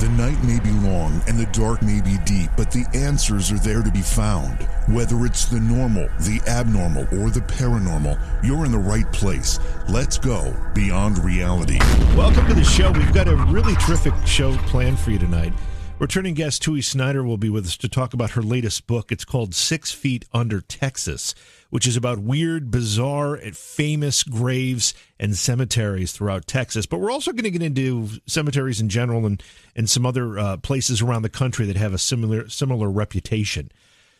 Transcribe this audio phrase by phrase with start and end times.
[0.00, 3.58] The night may be long and the dark may be deep, but the answers are
[3.58, 4.62] there to be found.
[4.88, 9.58] Whether it's the normal, the abnormal, or the paranormal, you're in the right place.
[9.90, 11.78] Let's go beyond reality.
[12.16, 12.90] Welcome to the show.
[12.90, 15.52] We've got a really terrific show planned for you tonight.
[16.00, 19.12] Returning guest Tui Snyder will be with us to talk about her latest book.
[19.12, 21.34] It's called Six Feet Under Texas,
[21.68, 26.86] which is about weird, bizarre, and famous graves and cemeteries throughout Texas.
[26.86, 29.42] But we're also going to get into cemeteries in general and,
[29.76, 33.70] and some other uh, places around the country that have a similar similar reputation.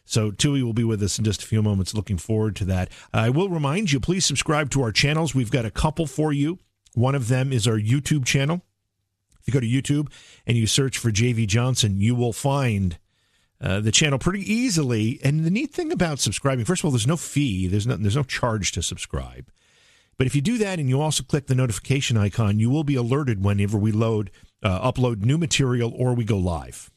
[0.05, 1.94] So Tui will be with us in just a few moments.
[1.94, 2.91] Looking forward to that.
[3.14, 5.34] I will remind you, please subscribe to our channels.
[5.34, 6.58] We've got a couple for you.
[6.92, 8.60] One of them is our YouTube channel.
[9.40, 10.12] If you go to YouTube
[10.46, 12.98] and you search for JV Johnson, you will find
[13.60, 15.20] uh, the channel pretty easily.
[15.22, 17.66] And the neat thing about subscribing, first of all, there's no fee.
[17.66, 19.50] There's no there's no charge to subscribe.
[20.16, 22.94] But if you do that and you also click the notification icon, you will be
[22.94, 24.30] alerted whenever we load
[24.62, 26.91] uh, upload new material or we go live.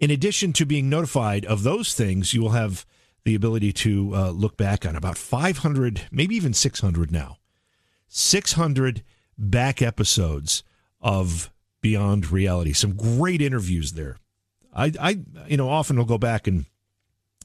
[0.00, 2.86] In addition to being notified of those things, you will have
[3.24, 7.38] the ability to uh, look back on about 500, maybe even 600 now.
[8.08, 9.02] 600
[9.36, 10.62] back episodes
[11.00, 12.72] of Beyond Reality.
[12.72, 14.16] Some great interviews there.
[14.74, 16.66] I, I you know, often will go back and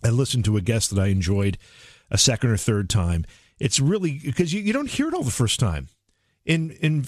[0.04, 1.58] and listen to a guest that I enjoyed
[2.12, 3.26] a second or third time.
[3.60, 5.90] It's really because you, you don't hear it all the first time.
[6.46, 7.06] In in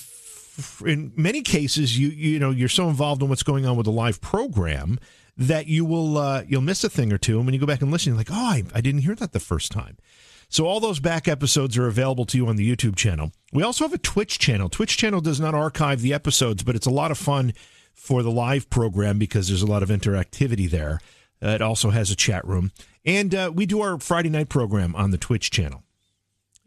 [0.86, 3.92] in many cases, you you know you're so involved in what's going on with the
[3.92, 5.00] live program
[5.38, 7.82] that you will uh, you'll miss a thing or two, and when you go back
[7.82, 9.98] and listen, you're like, oh, I, I didn't hear that the first time.
[10.50, 13.32] So all those back episodes are available to you on the YouTube channel.
[13.52, 14.70] We also have a Twitch channel.
[14.70, 17.54] Twitch channel does not archive the episodes, but it's a lot of fun
[17.94, 21.00] for the live program because there's a lot of interactivity there.
[21.42, 22.72] Uh, it also has a chat room.
[23.06, 25.84] And uh, we do our Friday night program on the Twitch channel.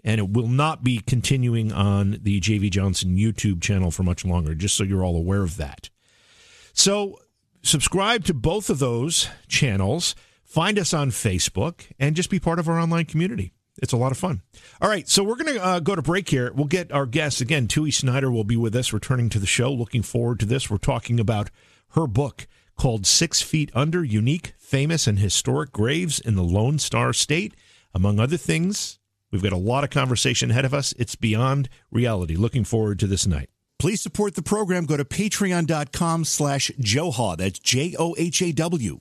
[0.05, 4.55] And it will not be continuing on the JV Johnson YouTube channel for much longer,
[4.55, 5.91] just so you're all aware of that.
[6.73, 7.19] So
[7.63, 10.15] subscribe to both of those channels.
[10.45, 13.53] Find us on Facebook and just be part of our online community.
[13.81, 14.43] It's a lot of fun.
[14.81, 16.53] All right, so we're going to uh, go to break here.
[16.55, 17.69] We'll get our guests again.
[17.69, 19.73] Tui Snyder will be with us, returning to the show.
[19.73, 20.69] Looking forward to this.
[20.69, 21.51] We're talking about
[21.91, 22.47] her book
[22.77, 27.55] called Six Feet Under Unique, Famous, and Historic Graves in the Lone Star State.
[27.95, 28.99] Among other things,
[29.31, 30.93] we've got a lot of conversation ahead of us.
[30.99, 32.37] It's beyond reality.
[32.37, 33.49] Looking forward to this night.
[33.79, 34.87] Please support the program.
[34.87, 37.37] Go to patreon.com slash Johaw.
[37.37, 39.01] That's J O H A W.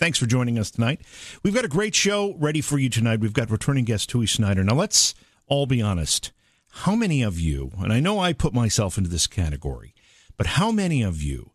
[0.00, 1.02] Thanks for joining us tonight.
[1.42, 3.20] We've got a great show ready for you tonight.
[3.20, 4.64] We've got returning guest Tui Snyder.
[4.64, 5.14] Now, let's
[5.46, 6.32] all be honest.
[6.70, 9.92] How many of you, and I know I put myself into this category,
[10.38, 11.50] but how many of you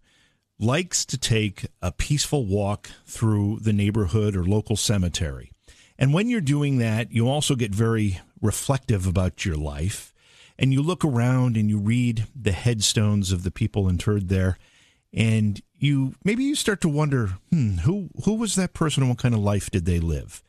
[0.60, 5.52] likes to take a peaceful walk through the neighborhood or local cemetery?
[5.98, 10.14] And when you're doing that, you also get very reflective about your life
[10.60, 14.60] and you look around and you read the headstones of the people interred there
[15.16, 19.20] and you maybe you start to wonder, hmm, who who was that person and what
[19.20, 20.44] kind of life did they live?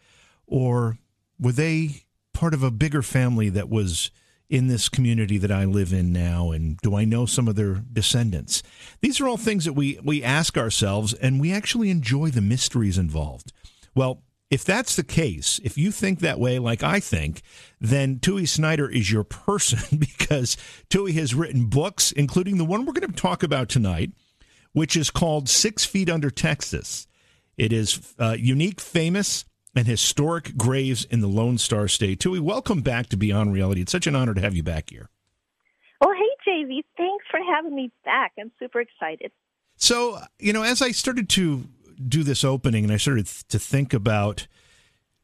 [0.46, 0.98] Or
[1.38, 2.02] were they
[2.34, 4.10] part of a bigger family that was
[4.48, 7.82] in this community that I live in now and do I know some of their
[7.92, 8.62] descendants?
[9.00, 12.98] These are all things that we we ask ourselves and we actually enjoy the mysteries
[12.98, 13.52] involved.
[13.94, 17.42] Well, if that's the case, if you think that way like I think,
[17.80, 20.56] then Tui Snyder is your person because
[20.88, 24.12] Tui has written books, including the one we're going to talk about tonight
[24.76, 27.06] which is called Six Feet Under Texas.
[27.56, 32.20] It is uh, unique, famous, and historic graves in the Lone Star State.
[32.20, 33.80] Tui, welcome back to Beyond Reality.
[33.80, 35.08] It's such an honor to have you back here.
[36.02, 36.84] Oh, hey, JV.
[36.94, 38.32] Thanks for having me back.
[38.38, 39.32] I'm super excited.
[39.76, 41.64] So, you know, as I started to
[42.06, 44.46] do this opening and I started to think about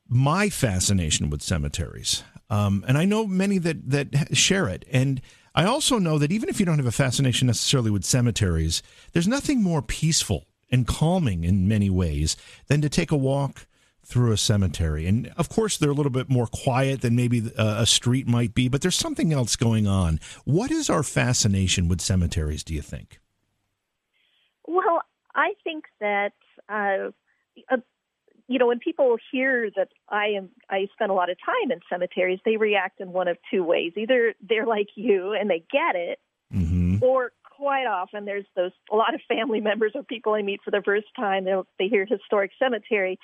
[0.09, 4.87] my fascination with cemeteries, um, and I know many that, that share it.
[4.91, 5.21] And
[5.55, 8.83] I also know that even if you don't have a fascination necessarily with cemeteries,
[9.13, 12.37] there's nothing more peaceful and calming in many ways
[12.69, 13.67] than to take a walk
[14.05, 15.07] through a cemetery.
[15.07, 18.69] And of course, they're a little bit more quiet than maybe a street might be,
[18.69, 20.19] but there's something else going on.
[20.45, 23.21] What is our fascination with cemeteries, do you think?
[24.67, 25.03] Well,
[25.35, 26.33] I think that
[26.69, 27.11] uh,
[28.53, 31.81] you know, when people hear that I am, I spend a lot of time in
[31.89, 33.93] cemeteries, they react in one of two ways.
[33.97, 36.19] Either they're like you and they get it,
[36.55, 37.03] mm-hmm.
[37.03, 40.71] or quite often there's those a lot of family members or people I meet for
[40.71, 41.45] the first time.
[41.45, 43.19] They they hear historic cemetery,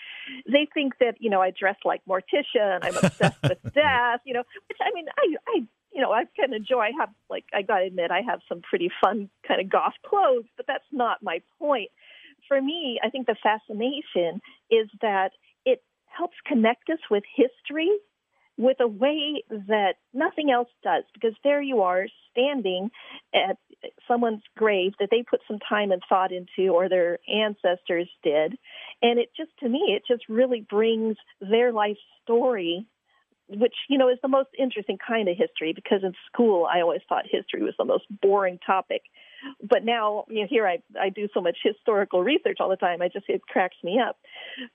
[0.46, 4.20] they think that you know I dress like Morticia and I'm obsessed with death.
[4.24, 6.78] You know, which I mean I I you know I can enjoy.
[6.80, 9.94] I have like I got to admit I have some pretty fun kind of goth
[10.06, 11.90] clothes, but that's not my point.
[12.46, 14.40] For me, I think the fascination
[14.70, 15.30] is that
[15.64, 17.90] it helps connect us with history
[18.58, 22.90] with a way that nothing else does because there you are standing
[23.32, 23.56] at
[24.08, 28.58] someone's grave that they put some time and thought into or their ancestors did.
[29.00, 32.84] And it just to me it just really brings their life story
[33.48, 37.00] which you know is the most interesting kind of history because in school I always
[37.08, 39.02] thought history was the most boring topic
[39.62, 43.02] but now you know here I I do so much historical research all the time
[43.02, 44.16] I just it cracks me up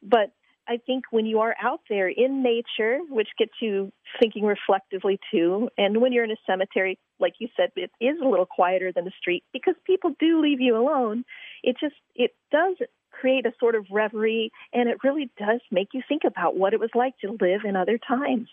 [0.02, 0.32] but
[0.68, 5.70] I think when you are out there in nature, which gets you thinking reflectively too,
[5.78, 9.06] and when you're in a cemetery, like you said, it is a little quieter than
[9.06, 11.26] the street because people do leave you alone.
[11.64, 12.78] It just it does
[13.20, 16.80] create a sort of reverie, and it really does make you think about what it
[16.80, 18.50] was like to live in other times.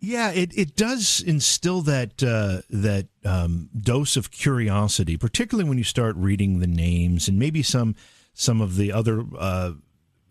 [0.00, 5.84] Yeah, it, it does instill that uh, that um, dose of curiosity, particularly when you
[5.84, 7.96] start reading the names and maybe some
[8.32, 9.72] some of the other uh,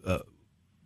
[0.06, 0.20] uh,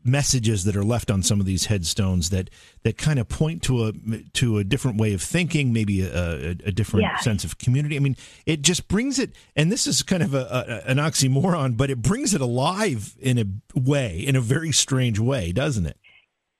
[0.03, 2.49] messages that are left on some of these headstones that
[2.83, 3.93] that kind of point to a
[4.33, 7.23] to a different way of thinking, maybe a, a, a different yes.
[7.23, 7.95] sense of community.
[7.95, 8.15] I mean,
[8.45, 12.33] it just brings it, and this is kind of a, an oxymoron, but it brings
[12.33, 13.45] it alive in a
[13.79, 15.97] way, in a very strange way, doesn't it?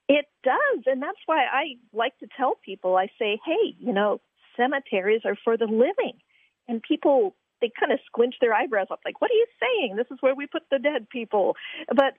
[0.08, 2.98] It does, and that's why I like to tell people.
[2.98, 4.20] I say, hey, you know,
[4.58, 6.20] cemeteries are for the living,
[6.68, 9.96] and people they kind of squinch their eyebrows up, like, "What are you saying?
[9.96, 11.56] This is where we put the dead people."
[11.88, 12.16] But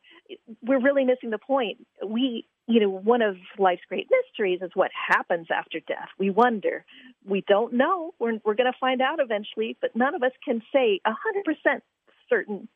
[0.63, 1.87] we're really missing the point.
[2.05, 6.09] We, you know, one of life's great mysteries is what happens after death.
[6.19, 6.85] We wonder.
[7.27, 8.15] We don't know.
[8.19, 11.45] We're we're going to find out eventually, but none of us can say a hundred
[11.45, 11.85] percent
[12.29, 12.69] certain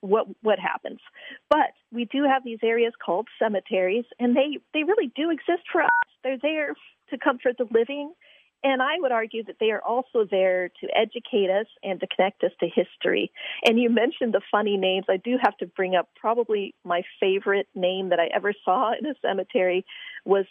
[0.00, 1.00] what what happens.
[1.48, 5.82] But we do have these areas called cemeteries, and they they really do exist for
[5.82, 5.90] us.
[6.22, 6.74] They're there
[7.10, 8.12] to comfort the living
[8.64, 12.44] and I would argue that they are also there to educate us and to connect
[12.44, 13.32] us to history.
[13.64, 15.06] And you mentioned the funny names.
[15.08, 19.06] I do have to bring up probably my favorite name that I ever saw in
[19.06, 19.84] a cemetery
[20.24, 20.46] was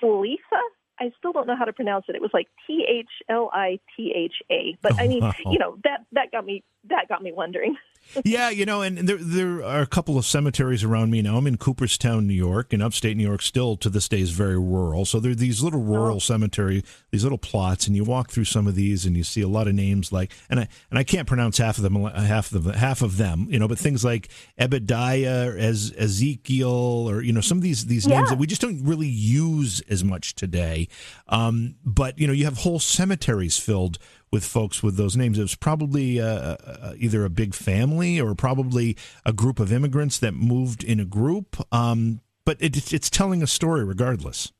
[0.00, 0.60] Slitha.
[1.00, 2.16] I still don't know how to pronounce it.
[2.16, 4.76] It was like T H L I T H A.
[4.82, 7.76] But I mean, oh, you know, that that got me that got me wondering
[8.24, 11.36] yeah, you know, and there there are a couple of cemeteries around me now.
[11.36, 14.58] I'm in Cooperstown, New York, and upstate New York still to this day is very
[14.58, 15.04] rural.
[15.04, 16.20] So there are these little rural oh.
[16.20, 19.48] cemetery, these little plots, and you walk through some of these, and you see a
[19.48, 22.64] lot of names like, and I and I can't pronounce half of them, half of
[22.64, 24.28] them, half of them, you know, but things like
[24.58, 28.16] Ebediah, as Ezekiel, or you know, some of these these yeah.
[28.16, 30.88] names that we just don't really use as much today.
[31.28, 33.98] Um, but you know, you have whole cemeteries filled
[34.32, 35.38] with folks with those names.
[35.38, 38.96] It was probably uh, uh, uh, either a big family or probably
[39.26, 41.56] a group of immigrants that moved in a group.
[41.72, 44.50] Um, but it, it's telling a story regardless.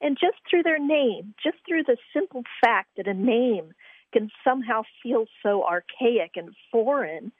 [0.00, 3.72] And just through their name, just through the simple fact that a name
[4.12, 7.32] can somehow feel so archaic and foreign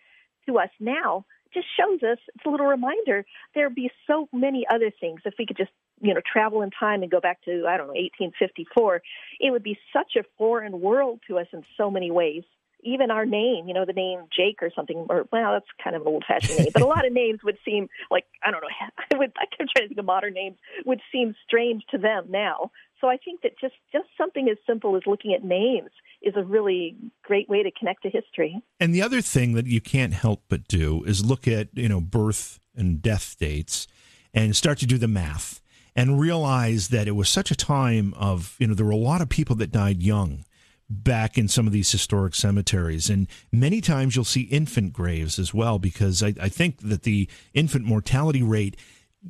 [0.46, 1.24] to us now,
[1.54, 3.24] just shows us it's a little reminder
[3.54, 7.02] there'd be so many other things if we could just you know travel in time
[7.02, 9.02] and go back to i don't know 1854
[9.40, 12.42] it would be such a foreign world to us in so many ways.
[12.84, 16.02] Even our name you know the name jake or something or well that's kind of
[16.02, 18.68] an old fashioned name but a lot of names would seem like i don't know
[19.12, 22.70] i would i'm trying to think of modern names would seem strange to them now.
[23.00, 25.90] So i think that just just something as simple as looking at names
[26.22, 28.62] is a really great way to connect to history.
[28.78, 32.00] And the other thing that you can't help but do is look at, you know,
[32.00, 33.86] birth and death dates
[34.34, 35.60] and start to do the math
[35.98, 39.20] and realize that it was such a time of, you know, there were a lot
[39.20, 40.44] of people that died young
[40.88, 43.10] back in some of these historic cemeteries.
[43.10, 47.28] And many times you'll see infant graves as well, because I, I think that the
[47.52, 48.76] infant mortality rate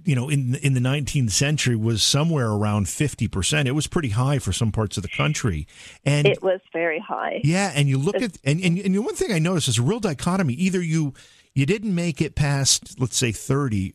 [0.04, 3.66] you know, in in the 19th century was somewhere around 50%.
[3.66, 5.66] It was pretty high for some parts of the country.
[6.04, 7.40] And it was very high.
[7.42, 9.98] Yeah, and you look at and, and and one thing I noticed is a real
[9.98, 10.52] dichotomy.
[10.52, 11.14] Either you
[11.54, 13.94] you didn't make it past let's say 30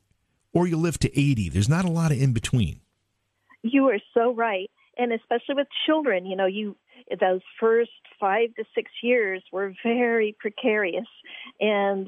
[0.54, 1.50] or you live to 80.
[1.50, 2.82] There's not a lot of in between.
[3.62, 4.70] You are so right.
[4.98, 6.76] And especially with children, you know, you
[7.20, 11.08] those first 5 to 6 years were very precarious
[11.60, 12.08] and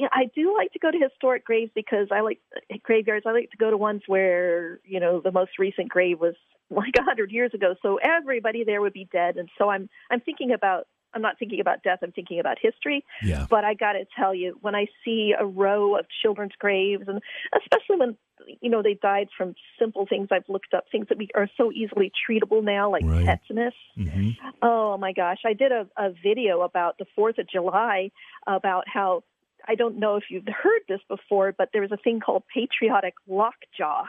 [0.00, 2.40] you know, I do like to go to historic graves because I like
[2.82, 3.26] graveyards.
[3.26, 6.36] I like to go to ones where you know the most recent grave was
[6.70, 9.36] like a hundred years ago, so everybody there would be dead.
[9.36, 11.98] And so I'm I'm thinking about I'm not thinking about death.
[12.02, 13.04] I'm thinking about history.
[13.22, 13.46] Yeah.
[13.48, 17.20] But I got to tell you, when I see a row of children's graves, and
[17.56, 18.16] especially when
[18.60, 21.70] you know, they died from simple things I've looked up, things that we are so
[21.72, 23.26] easily treatable now, like right.
[23.26, 23.74] tetanus.
[23.98, 24.30] Mm-hmm.
[24.62, 28.10] Oh my gosh, I did a, a video about the Fourth of July
[28.46, 29.24] about how
[29.68, 33.14] I don't know if you've heard this before, but there was a thing called patriotic
[33.28, 34.04] lockjaw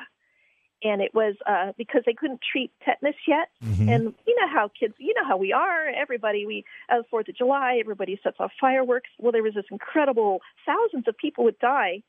[0.83, 3.49] and it was uh, because they couldn't treat tetanus yet.
[3.63, 3.89] Mm-hmm.
[3.89, 5.87] And you know how kids, you know how we are.
[5.87, 9.09] Everybody, we uh, Fourth of July, everybody sets off fireworks.
[9.19, 12.03] Well, there was this incredible thousands of people would die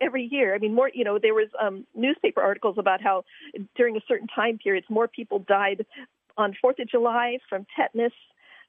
[0.00, 0.54] every year.
[0.54, 0.90] I mean, more.
[0.92, 3.24] You know, there was um, newspaper articles about how
[3.76, 5.84] during a certain time periods, more people died
[6.36, 8.12] on Fourth of July from tetanus,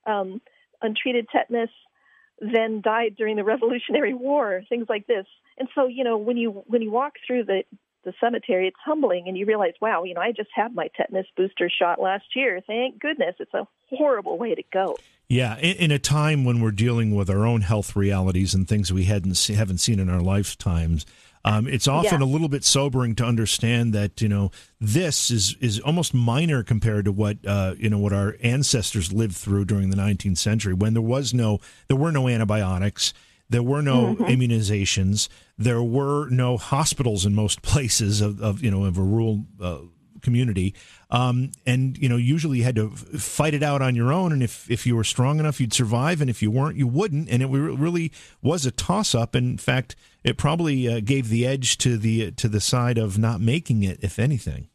[0.05, 0.41] um,
[0.81, 1.69] untreated tetanus,
[2.39, 4.63] than died during the Revolutionary War.
[4.69, 5.25] Things like this.
[5.57, 7.63] And so, you know, when you when you walk through the
[8.05, 11.27] the cemetery, it's humbling, and you realize, wow, you know, I just had my tetanus
[11.35, 12.61] booster shot last year.
[12.65, 13.35] Thank goodness.
[13.39, 14.95] It's a horrible way to go.
[15.27, 18.93] Yeah, in, in a time when we're dealing with our own health realities and things
[18.93, 21.05] we hadn't see, haven't seen in our lifetimes.
[21.43, 22.25] Um, it's often yeah.
[22.25, 24.49] a little bit sobering to understand that you know
[24.81, 29.35] this is is almost minor compared to what uh, you know what our ancestors lived
[29.35, 33.13] through during the 19th century when there was no there were no antibiotics
[33.49, 34.23] there were no mm-hmm.
[34.23, 35.27] immunizations.
[35.57, 39.79] There were no hospitals in most places of, of you know of a rural uh,
[40.21, 40.73] community,
[41.11, 44.31] um, and you know usually you had to fight it out on your own.
[44.31, 47.29] And if if you were strong enough, you'd survive, and if you weren't, you wouldn't.
[47.29, 48.11] And it really
[48.41, 49.35] was a toss up.
[49.35, 53.17] And in fact, it probably uh, gave the edge to the to the side of
[53.17, 54.69] not making it, if anything.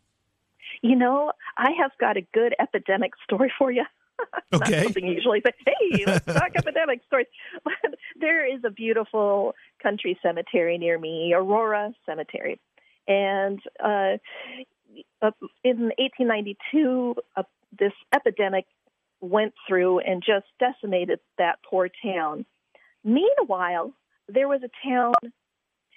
[0.82, 3.84] You know, I have got a good epidemic story for you.
[4.52, 4.78] Okay.
[4.78, 7.28] Not something you usually say, hey, let's talk epidemic stories.
[7.62, 7.74] But
[8.20, 12.60] there is a beautiful country cemetery near me, Aurora Cemetery.
[13.06, 14.18] And uh,
[15.62, 17.42] in 1892, uh,
[17.78, 18.66] this epidemic
[19.20, 22.44] went through and just decimated that poor town.
[23.04, 23.92] Meanwhile,
[24.28, 25.14] there was a town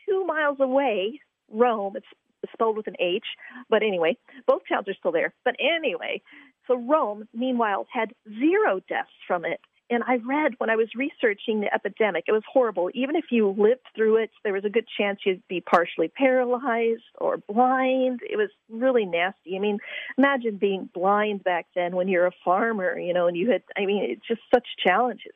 [0.07, 1.19] two miles away,
[1.51, 1.95] Rhome.
[1.95, 2.05] It's
[2.51, 3.25] spelled with an H,
[3.69, 5.33] but anyway, both towns are still there.
[5.45, 6.21] But anyway,
[6.67, 9.59] so Rhome, meanwhile, had zero deaths from it.
[9.89, 12.89] And I read when I was researching the epidemic, it was horrible.
[12.93, 17.03] Even if you lived through it, there was a good chance you'd be partially paralyzed
[17.19, 18.21] or blind.
[18.23, 19.55] It was really nasty.
[19.55, 19.79] I mean,
[20.17, 23.85] imagine being blind back then when you're a farmer, you know, and you had, I
[23.85, 25.33] mean, it's just such challenges.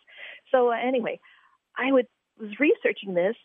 [0.51, 1.19] So, uh, anyway,
[1.77, 2.07] I would,
[2.39, 3.35] was researching this,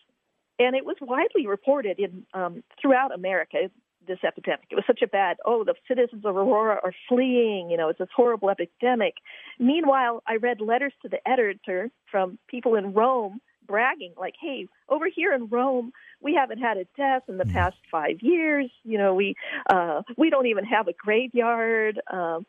[0.67, 3.71] and it was widely reported in um, throughout America
[4.07, 4.67] this epidemic.
[4.71, 7.99] It was such a bad, oh, the citizens of Aurora are fleeing, you know, it's
[7.99, 9.15] this horrible epidemic.
[9.61, 15.07] Meanwhile, I read letters to the editor from people in Rhome bragging, like, hey, over
[15.07, 17.53] here in Rhome, we haven't had a death in the mm.
[17.53, 18.71] past five years.
[18.85, 19.35] You know, we
[19.71, 22.01] uh, we don't even have a graveyard.
[22.11, 22.45] Um,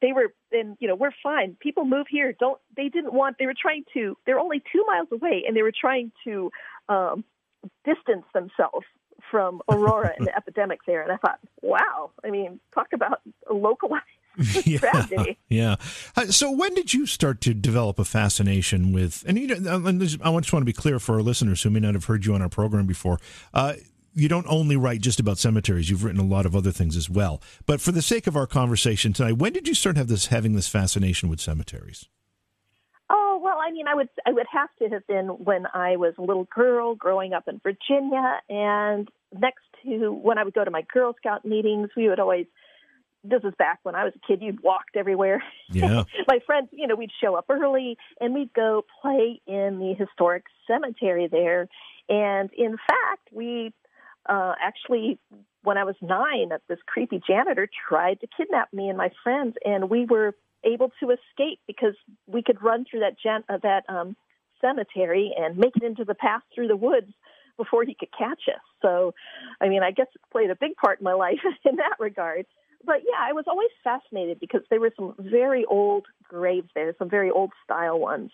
[0.00, 3.46] they were and you know we're fine people move here don't they didn't want they
[3.46, 6.52] were trying to they're only two miles away and they were trying to
[6.88, 7.24] um
[7.84, 8.86] distance themselves
[9.30, 11.02] from Aurora and the epidemic there.
[11.02, 14.04] And I thought, wow, I mean, talk about a localized
[14.64, 15.38] yeah, tragedy.
[15.48, 15.76] Yeah.
[16.16, 19.92] Uh, so when did you start to develop a fascination with, and you know, I
[19.92, 22.42] just want to be clear for our listeners who may not have heard you on
[22.42, 23.18] our program before.
[23.52, 23.74] Uh,
[24.14, 25.88] you don't only write just about cemeteries.
[25.88, 27.42] You've written a lot of other things as well.
[27.66, 30.54] But for the sake of our conversation tonight, when did you start have this having
[30.54, 32.08] this fascination with cemeteries?
[33.82, 36.44] I mean, I would I would have to have been when I was a little
[36.54, 41.14] girl growing up in Virginia, and next to when I would go to my Girl
[41.18, 42.46] Scout meetings, we would always.
[43.24, 44.42] This is back when I was a kid.
[44.42, 45.42] You'd walked everywhere.
[45.70, 46.04] Yeah.
[46.28, 50.44] my friends, you know, we'd show up early and we'd go play in the historic
[50.66, 51.66] cemetery there.
[52.10, 53.72] And in fact, we
[54.28, 55.18] uh, actually
[55.62, 59.88] when I was nine, this creepy janitor tried to kidnap me and my friends, and
[59.88, 61.94] we were able to escape because
[62.26, 64.16] we could run through that gen- uh, that um,
[64.60, 67.12] cemetery and make it into the path through the woods
[67.56, 68.62] before he could catch us.
[68.80, 69.14] So,
[69.60, 72.46] I mean, I guess it played a big part in my life in that regard.
[72.84, 77.08] But yeah, I was always fascinated because there were some very old graves there, some
[77.08, 78.32] very old style ones.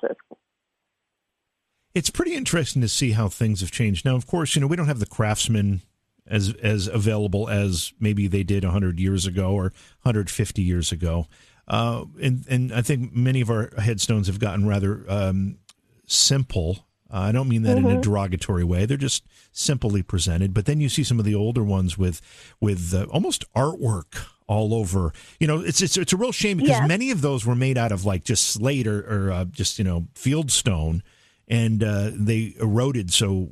[1.94, 4.04] It's pretty interesting to see how things have changed.
[4.06, 5.82] Now, of course, you know, we don't have the craftsmen
[6.26, 11.26] as as available as maybe they did 100 years ago or 150 years ago.
[11.68, 15.58] Uh, and and I think many of our headstones have gotten rather um,
[16.06, 16.86] simple.
[17.12, 17.86] Uh, I don't mean that mm-hmm.
[17.86, 18.00] in a mm-hmm.
[18.00, 18.86] derogatory way.
[18.86, 20.54] They're just simply presented.
[20.54, 22.20] But then you see some of the older ones with
[22.60, 25.12] with uh, almost artwork all over.
[25.38, 27.92] You know, it's it's it's a real shame because many of those were made out
[27.92, 31.02] of like just slate or, or uh, just you know field stone,
[31.46, 33.50] and uh, they eroded so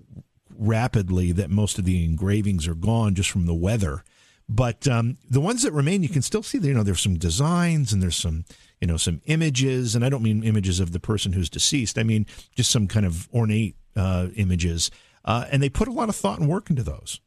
[0.58, 4.02] rapidly that most of the engravings are gone just from the weather.
[4.48, 6.58] But um, the ones that remain, you can still see.
[6.58, 8.44] You know, there's some designs and there's some
[8.80, 11.98] you know some images, and I don't mean images of the person who's deceased.
[11.98, 14.90] I mean just some kind of ornate uh, images,
[15.24, 17.20] uh, and they put a lot of thought and work into those.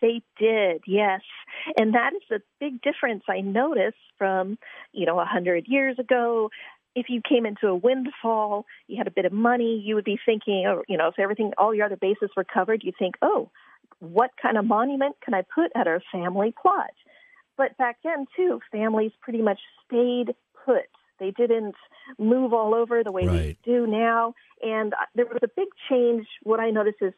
[0.00, 1.22] They did, yes.
[1.76, 4.58] And that is a big difference I noticed from,
[4.92, 6.50] you know, a hundred years ago.
[6.94, 10.18] If you came into a windfall, you had a bit of money, you would be
[10.24, 13.50] thinking, oh, you know, if everything, all your other bases were covered, you think, oh,
[14.00, 16.90] what kind of monument can I put at our family plot?
[17.56, 20.34] But back then, too, families pretty much stayed
[20.64, 20.84] put.
[21.18, 21.74] They didn't
[22.18, 23.34] move all over the way right.
[23.34, 24.34] we do now.
[24.62, 26.26] And uh, there was a big change.
[26.42, 27.14] What I noticed is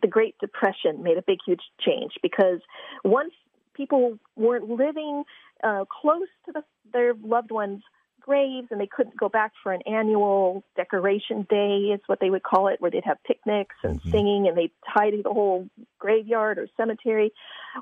[0.00, 2.60] the Great Depression made a big, huge change because
[3.04, 3.32] once
[3.74, 5.24] people weren't living
[5.62, 7.82] uh, close to the, their loved ones'
[8.22, 12.42] graves and they couldn't go back for an annual decoration day is what they would
[12.42, 14.10] call it where they'd have picnics and mm-hmm.
[14.10, 17.32] singing and they'd tidy the whole graveyard or cemetery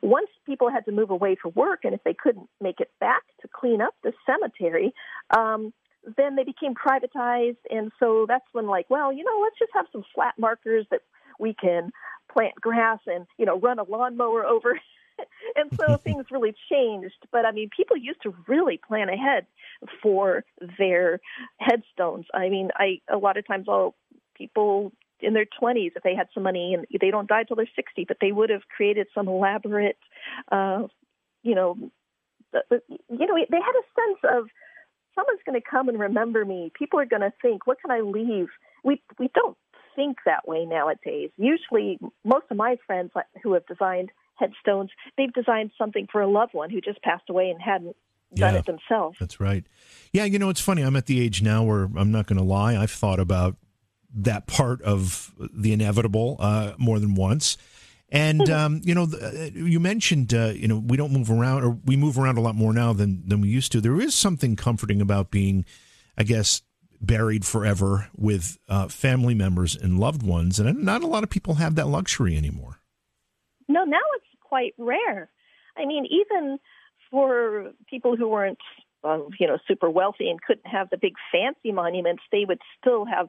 [0.03, 3.23] once people had to move away for work and if they couldn't make it back
[3.41, 4.93] to clean up the cemetery
[5.37, 5.73] um,
[6.17, 9.87] then they became privatized and so that's when like well you know let's just have
[9.93, 11.01] some flat markers that
[11.39, 11.91] we can
[12.33, 14.81] plant grass and you know run a lawnmower over
[15.57, 17.27] and so things really changed.
[17.33, 19.47] But I mean, people used to really plan ahead
[20.03, 20.45] for
[20.79, 21.21] their
[21.59, 22.27] headstones.
[22.35, 23.95] I mean, I a lot of times all
[24.35, 27.69] people in their 20s if they had some money and they don't die till they're
[27.77, 29.99] 60 but they would have created some elaborate
[30.51, 30.85] uh
[31.43, 31.77] you know
[32.55, 34.49] you know they had a sense of
[35.15, 38.01] someone's going to come and remember me people are going to think what can i
[38.01, 38.49] leave
[38.83, 39.57] we we don't
[39.95, 43.11] think that way nowadays usually most of my friends
[43.43, 44.11] who have designed
[44.41, 47.95] headstones, they've designed something for a loved one who just passed away and hadn't
[48.35, 49.17] done yeah, it themselves.
[49.21, 49.65] That's right.
[50.13, 50.83] Yeah, you know, it's funny.
[50.83, 52.77] I'm at the age now where I'm not going to lie.
[52.77, 53.57] I've thought about
[54.15, 57.57] that part of the inevitable uh, more than once.
[58.11, 61.79] And um, you know, uh, you mentioned uh, you know we don't move around, or
[61.85, 63.81] we move around a lot more now than than we used to.
[63.81, 65.65] There is something comforting about being,
[66.17, 66.63] I guess,
[67.01, 71.55] buried forever with uh, family members and loved ones, and not a lot of people
[71.55, 72.81] have that luxury anymore.
[73.69, 75.31] No, now it's quite rare.
[75.77, 76.59] I mean, even
[77.11, 78.59] for people who weren't,
[79.05, 83.05] uh, you know, super wealthy and couldn't have the big fancy monuments, they would still
[83.05, 83.29] have,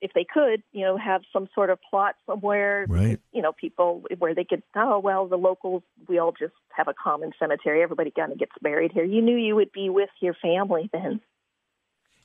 [0.00, 2.86] if they could, you know, have some sort of plot somewhere.
[2.88, 3.20] Right.
[3.32, 6.94] You know, people where they could, oh well, the locals, we all just have a
[6.94, 7.82] common cemetery.
[7.82, 9.04] Everybody kind of gets buried here.
[9.04, 11.20] You knew you would be with your family then.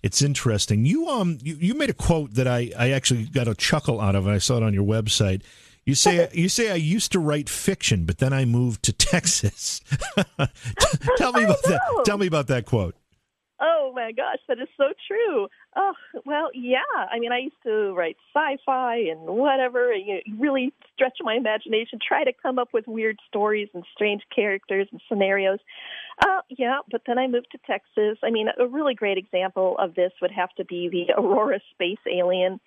[0.03, 0.85] It's interesting.
[0.85, 4.15] You um you, you made a quote that I, I actually got a chuckle out
[4.15, 4.25] of.
[4.25, 5.41] and I saw it on your website.
[5.87, 9.79] You say you say I used to write fiction, but then I moved to Texas.
[11.15, 12.01] Tell me about that.
[12.03, 12.93] Tell me about that quote.
[13.61, 15.47] Oh my gosh, that is so true.
[15.77, 15.93] Oh
[16.25, 16.81] well, yeah.
[17.09, 19.93] I mean, I used to write sci-fi and whatever.
[19.93, 23.85] And, you know, really stretch my imagination, try to come up with weird stories and
[23.93, 25.59] strange characters and scenarios.
[26.21, 28.17] Uh, yeah, but then I moved to Texas.
[28.25, 32.03] I mean, a really great example of this would have to be the Aurora space
[32.11, 32.59] alien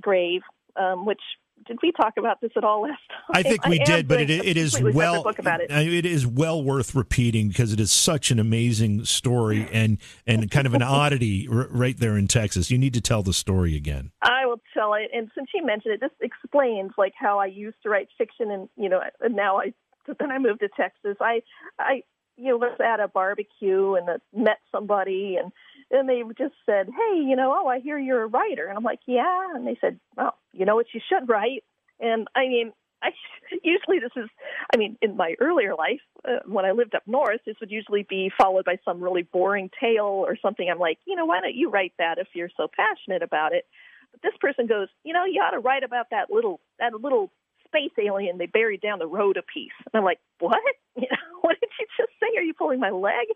[0.00, 0.42] grave,
[0.76, 1.20] um, which
[1.66, 3.30] did we talk about this at all last time?
[3.30, 5.70] I think we I did, but it, it is well book about it.
[5.70, 10.66] it is well worth repeating because it is such an amazing story and and kind
[10.66, 12.70] of an oddity r- right there in Texas.
[12.70, 14.12] You need to tell the story again.
[14.22, 17.76] I will tell it, and since you mentioned it, this explains like how I used
[17.82, 19.72] to write fiction, and you know, and now I
[20.18, 21.16] then I moved to Texas.
[21.20, 21.42] I
[21.78, 22.02] I
[22.36, 25.52] you know was at a barbecue and met somebody and
[25.92, 28.84] and they just said, "Hey, you know, oh, I hear you're a writer," and I'm
[28.84, 31.64] like, "Yeah," and they said, "Well, you know what you should write,"
[32.00, 33.10] and I mean, I
[33.62, 34.28] usually this is,
[34.72, 38.06] I mean, in my earlier life uh, when I lived up north, this would usually
[38.08, 40.68] be followed by some really boring tale or something.
[40.70, 43.66] I'm like, you know, why don't you write that if you're so passionate about it?
[44.12, 47.30] But this person goes, you know, you ought to write about that little that little
[47.66, 49.72] space alien they buried down the road a piece.
[49.92, 50.58] And I'm like, what?
[50.94, 52.38] You know, what did you just say?
[52.38, 53.26] Are you pulling my leg?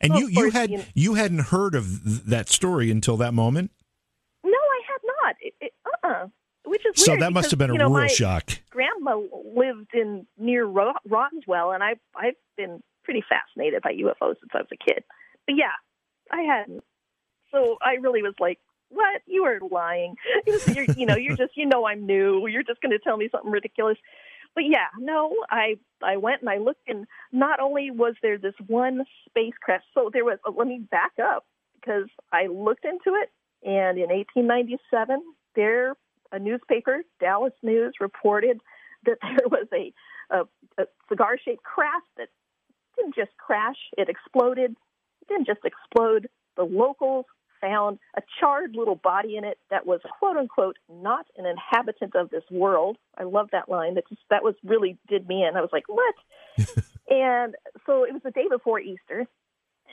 [0.00, 3.72] And you, you had you, know, you hadn't heard of that story until that moment.
[4.44, 5.34] No, I had not.
[5.40, 6.26] It, it, uh-uh.
[6.64, 8.50] Which is so that must have been a you know, real shock.
[8.70, 9.20] Grandma
[9.54, 14.58] lived in near Ro- Roswell, and I I've been pretty fascinated by UFOs since I
[14.58, 15.02] was a kid.
[15.46, 15.72] But yeah,
[16.30, 16.84] I hadn't.
[17.50, 18.58] So I really was like,
[18.90, 19.22] "What?
[19.26, 20.16] You are lying.
[20.74, 22.46] You're, you know, you're just you know I'm new.
[22.46, 23.96] You're just going to tell me something ridiculous."
[24.58, 28.56] But yeah, no, I I went and I looked, and not only was there this
[28.66, 30.38] one spacecraft, so there was.
[30.44, 33.30] Oh, let me back up because I looked into it,
[33.62, 35.22] and in 1897,
[35.54, 35.94] there
[36.32, 38.58] a newspaper, Dallas News, reported
[39.06, 39.92] that there was a
[40.34, 40.40] a,
[40.82, 42.28] a cigar-shaped craft that
[42.96, 44.72] didn't just crash; it exploded.
[45.22, 46.28] It didn't just explode.
[46.56, 47.26] The locals
[47.60, 52.30] found a charred little body in it that was quote unquote not an inhabitant of
[52.30, 52.96] this world.
[53.16, 53.94] I love that line.
[53.94, 55.56] That just that was really did me in.
[55.56, 56.14] I was like, what?
[57.10, 57.54] and
[57.86, 59.26] so it was the day before Easter.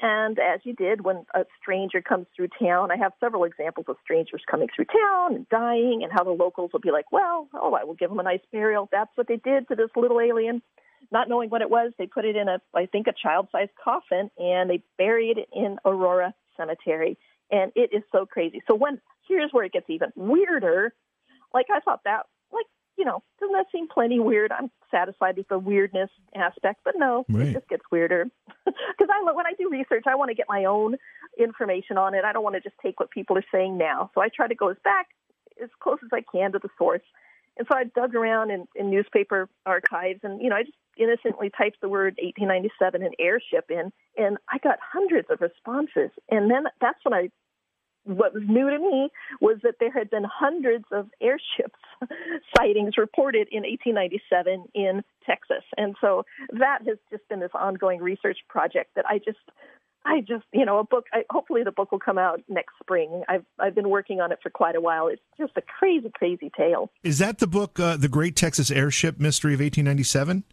[0.02, 3.96] And as you did when a stranger comes through town, I have several examples of
[4.04, 7.74] strangers coming through town and dying, and how the locals will be like, well, oh,
[7.74, 8.90] I will give them a nice burial.
[8.92, 10.62] That's what they did to this little alien.
[11.12, 14.30] not knowing what it was, they put it in a, I think, a child-sized coffin,
[14.38, 17.18] and they buried it in Aurora Cemetery.
[17.52, 18.62] And it is so crazy.
[18.68, 20.94] So when here's where it gets even weirder.
[21.54, 22.66] Like I thought that, like
[22.98, 24.52] you know, doesn't that seem plenty weird?
[24.52, 27.48] I'm satisfied with the weirdness aspect, but no, right.
[27.48, 28.28] it just gets weirder.
[28.98, 30.96] Because I when I do research, I want to get my own
[31.38, 32.24] information on it.
[32.24, 34.10] I don't want to just take what people are saying now.
[34.16, 35.08] So I try to go as back
[35.62, 37.04] as close as I can to the source.
[37.58, 41.52] And so I dug around in, in newspaper archives, and you know, I just innocently
[41.56, 46.12] typed the word 1897 and airship in, and I got hundreds of responses.
[46.30, 47.30] And then that's when I
[48.06, 49.10] what was new to me
[49.42, 51.80] was that there had been hundreds of airships
[52.56, 55.64] sightings reported in 1897 in Texas.
[55.76, 59.40] And so that has just been this ongoing research project that I just
[60.08, 61.06] I just, you know, a book.
[61.12, 63.24] I, hopefully, the book will come out next spring.
[63.28, 65.08] I've I've been working on it for quite a while.
[65.08, 66.92] It's just a crazy, crazy tale.
[67.04, 70.44] Is that the book, uh, "The Great Texas Airship Mystery of 1897"?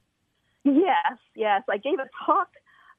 [0.65, 1.63] Yes, yes.
[1.69, 2.49] I gave a talk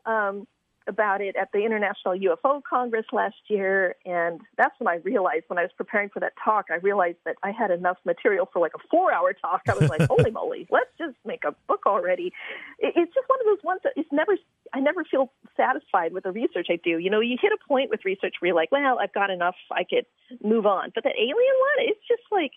[0.06, 0.48] um,
[0.88, 5.58] about it at the International UFO Congress last year, and that's when I realized, when
[5.58, 8.74] I was preparing for that talk, I realized that I had enough material for like
[8.76, 9.62] a four-hour talk.
[9.70, 12.34] I was like, "Holy moly, let's just make a book already!"
[12.80, 14.36] It's just one of those ones that it's never.
[14.74, 16.98] I never feel satisfied with the research I do.
[16.98, 19.56] You know, you hit a point with research where you're like, "Well, I've got enough.
[19.72, 20.06] I could
[20.44, 22.52] move on." But that alien one, it's just like,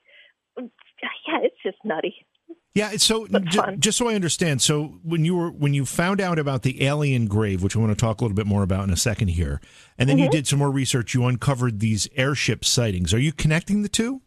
[0.59, 2.27] yeah, it's just nutty.
[2.76, 6.38] Yeah, so j- just so I understand, so when you were when you found out
[6.38, 8.90] about the alien grave, which I want to talk a little bit more about in
[8.90, 9.62] a second here,
[9.96, 10.24] and then mm-hmm.
[10.24, 13.14] you did some more research, you uncovered these airship sightings.
[13.14, 14.20] Are you connecting the two?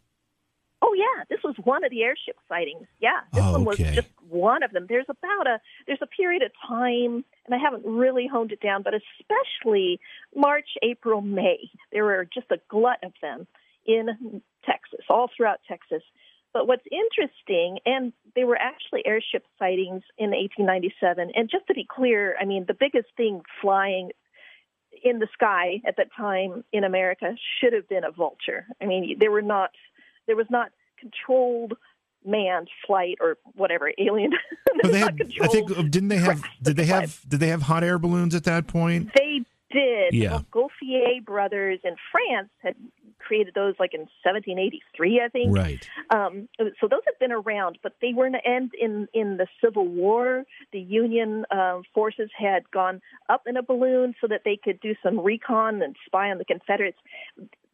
[0.81, 2.87] Oh yeah, this was one of the airship sightings.
[2.99, 3.93] Yeah, this oh, one was okay.
[3.93, 4.87] just one of them.
[4.89, 8.81] There's about a there's a period of time, and I haven't really honed it down,
[8.81, 9.99] but especially
[10.35, 13.45] March, April, May, there were just a glut of them
[13.85, 16.01] in Texas, all throughout Texas.
[16.53, 21.31] But what's interesting, and they were actually airship sightings in 1897.
[21.35, 24.11] And just to be clear, I mean, the biggest thing flying
[25.03, 28.65] in the sky at that time in America should have been a vulture.
[28.81, 29.69] I mean, there were not,
[30.25, 31.73] there was not controlled
[32.25, 34.31] manned flight or whatever alien.
[34.81, 37.83] but they had, I think didn't they have did they have did they have hot
[37.83, 39.11] air balloons at that point?
[39.15, 40.13] They did.
[40.13, 40.41] Yeah.
[40.51, 42.75] Montgolfier brothers in France had
[43.29, 45.55] created those like in 1783, I think.
[45.55, 45.87] Right.
[46.09, 46.49] Um,
[46.81, 49.87] so those have been around, but they were in the end in in the Civil
[49.87, 50.45] War.
[50.73, 54.95] The Union uh, forces had gone up in a balloon so that they could do
[55.03, 56.97] some recon and spy on the Confederates.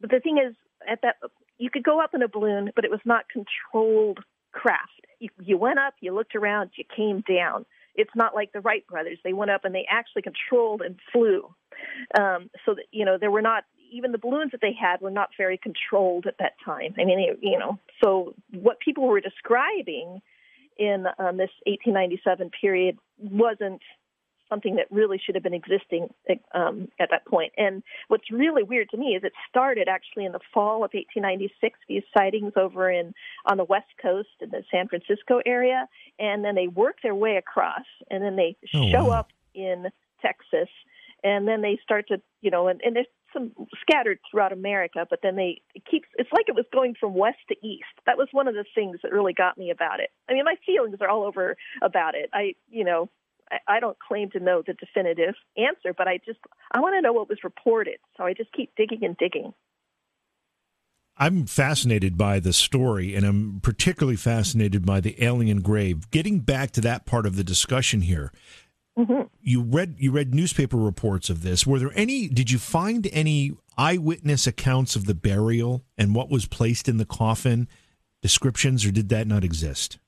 [0.00, 0.54] But the thing is,
[0.86, 1.16] at that
[1.56, 4.18] you could go up in a balloon, but it was not controlled
[4.52, 5.06] craft.
[5.20, 7.64] You, you went up, you looked around, you came down.
[7.94, 9.18] It's not like the Wright brothers.
[9.24, 11.48] They went up and they actually controlled and flew.
[12.18, 15.10] Um, so that you know there were not even the balloons that they had were
[15.10, 16.94] not very controlled at that time.
[16.98, 20.20] I mean, you know, so what people were describing
[20.78, 23.80] in um, this 1897 period wasn't
[24.48, 26.08] something that really should have been existing
[26.54, 27.52] um, at that point.
[27.56, 31.78] And what's really weird to me is it started actually in the fall of 1896.
[31.88, 33.12] These sightings over in
[33.44, 37.36] on the west coast in the San Francisco area, and then they work their way
[37.36, 39.20] across, and then they oh, show wow.
[39.20, 39.88] up in
[40.22, 40.68] Texas,
[41.24, 45.20] and then they start to, you know, and, and there's some scattered throughout America, but
[45.22, 47.84] then they it keeps it's like it was going from west to east.
[48.06, 50.10] That was one of the things that really got me about it.
[50.28, 52.30] I mean, my feelings are all over about it.
[52.32, 53.10] I, you know,
[53.50, 56.40] I, I don't claim to know the definitive answer, but I just
[56.72, 57.98] I want to know what was reported.
[58.16, 59.52] So I just keep digging and digging.
[61.18, 66.10] I'm fascinated by the story, and I'm particularly fascinated by the alien grave.
[66.10, 68.32] Getting back to that part of the discussion here,
[68.98, 69.22] Mm-hmm.
[69.42, 71.66] You read you read newspaper reports of this.
[71.66, 72.28] Were there any?
[72.28, 77.04] Did you find any eyewitness accounts of the burial and what was placed in the
[77.04, 77.68] coffin?
[78.22, 79.98] Descriptions, or did that not exist?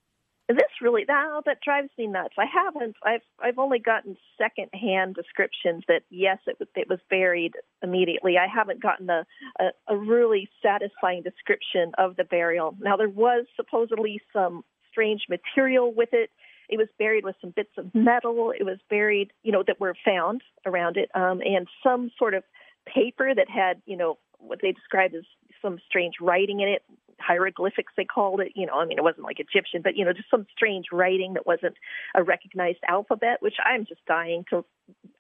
[0.49, 2.35] This really now that drives me nuts.
[2.39, 2.97] I haven't.
[3.05, 8.39] I've I've only gotten secondhand descriptions that yes, it was it was buried immediately.
[8.39, 9.27] I haven't gotten a,
[9.61, 12.75] a a really satisfying description of the burial.
[12.81, 16.31] Now there was supposedly some strange material with it
[16.69, 18.53] it was buried with some bits of metal.
[18.59, 22.45] It was buried, you know, that were found around it, um, and some sort of
[22.87, 25.25] paper that had, you know, what they described as
[25.61, 26.83] some strange writing in it,
[27.19, 28.53] hieroglyphics they called it.
[28.55, 31.35] You know, I mean, it wasn't like Egyptian, but you know, just some strange writing
[31.35, 31.75] that wasn't
[32.15, 34.65] a recognized alphabet, which I'm just dying to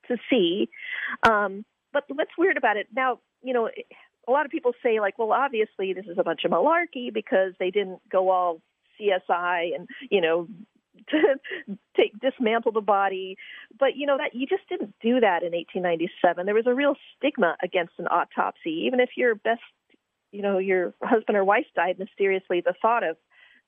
[0.09, 0.69] to see.
[1.29, 3.69] Um, but what's weird about it now, you know,
[4.27, 7.55] a lot of people say like, well, obviously this is a bunch of malarkey because
[7.59, 8.61] they didn't go all
[9.01, 10.49] CSI and you know
[11.11, 13.37] to take dismantle the body.
[13.79, 16.47] But you know that you just didn't do that in 1897.
[16.47, 19.61] There was a real stigma against an autopsy, even if your best,
[20.33, 22.61] you know, your husband or wife died mysteriously.
[22.61, 23.17] The thought of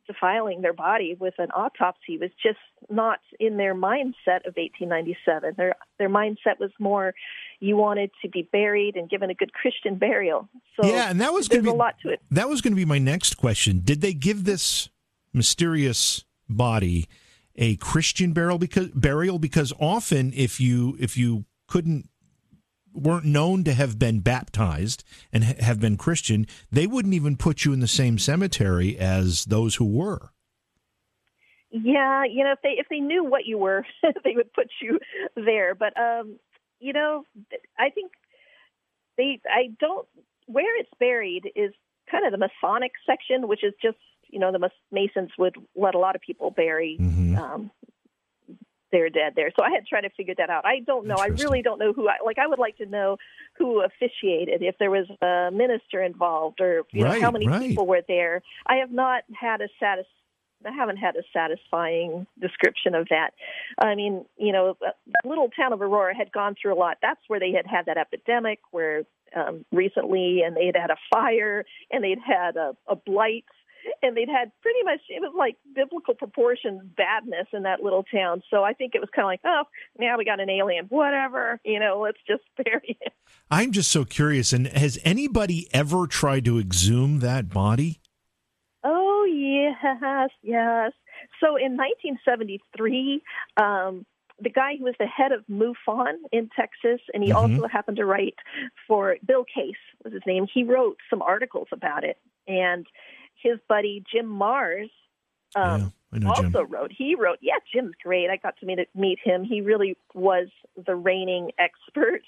[0.07, 5.55] defiling their body with an autopsy was just not in their mindset of 1897.
[5.57, 7.15] Their their mindset was more
[7.61, 10.49] you wanted to be buried and given a good Christian burial.
[10.81, 12.21] So yeah, and that was there's be, a lot to it.
[12.31, 13.83] That was going to be my next question.
[13.85, 14.89] Did they give this
[15.33, 16.25] mysterious
[16.57, 17.09] body
[17.57, 22.09] a Christian burial because burial because often if you if you couldn't
[22.93, 27.65] weren't known to have been baptized and ha- have been Christian, they wouldn't even put
[27.65, 30.31] you in the same cemetery as those who were.
[31.71, 34.99] Yeah, you know, if they if they knew what you were, they would put you
[35.37, 35.75] there.
[35.75, 36.39] But um,
[36.81, 37.25] you know,
[37.79, 38.13] I think
[39.17, 40.07] they I don't
[40.47, 41.73] where it's buried is
[42.11, 43.99] kind of the Masonic section, which is just
[44.31, 47.37] you know the Masons would let a lot of people bury mm-hmm.
[47.37, 47.71] um,
[48.93, 49.51] they're dead there.
[49.59, 50.65] So I had tried to figure that out.
[50.65, 51.17] I don't know.
[51.19, 52.09] I really don't know who.
[52.09, 53.17] I, like I would like to know
[53.59, 57.61] who officiated, if there was a minister involved, or you right, know how many right.
[57.61, 58.43] people were there.
[58.67, 60.07] I have not had a satis.
[60.67, 63.31] I haven't had a satisfying description of that.
[63.79, 66.99] I mean, you know, the little town of Aurora had gone through a lot.
[67.01, 70.97] That's where they had had that epidemic where um, recently, and they had had a
[71.11, 73.45] fire, and they'd had a, a blight
[74.03, 78.43] and they'd had pretty much it was like biblical proportions badness in that little town.
[78.51, 79.65] So I think it was kind of like, oh,
[79.99, 83.13] now we got an alien, whatever, you know, let's just bury it.
[83.51, 84.53] I'm just so curious.
[84.53, 88.01] And has anybody ever tried to exhume that body?
[88.83, 90.93] Oh yes, yes.
[91.41, 93.23] So in 1973.
[93.57, 94.07] Um,
[94.43, 97.55] the guy who was the head of MUFON in Texas, and he mm-hmm.
[97.55, 98.37] also happened to write
[98.87, 100.47] for Bill Case was his name.
[100.53, 102.87] He wrote some articles about it, and
[103.43, 104.91] his buddy Jim Marrs
[105.57, 106.67] um, yeah, also Jim.
[106.69, 106.93] wrote.
[106.97, 108.31] He wrote, yeah, Jim's great.
[108.31, 109.45] I got to meet meet him.
[109.45, 110.49] He really was
[110.87, 112.23] the reigning expert,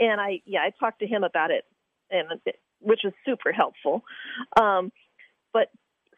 [0.00, 1.64] and I yeah I talked to him about it,
[2.10, 2.28] and
[2.80, 4.04] which was super helpful.
[4.60, 4.92] Um,
[5.52, 5.68] but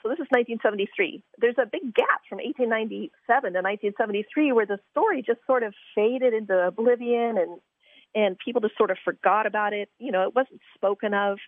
[0.02, 1.22] so this is 1973.
[1.38, 3.10] There's a big gap from 1897
[3.52, 7.60] to 1973 where the story just sort of faded into oblivion and
[8.16, 9.90] and people just sort of forgot about it.
[9.98, 11.38] You know, it wasn't spoken of,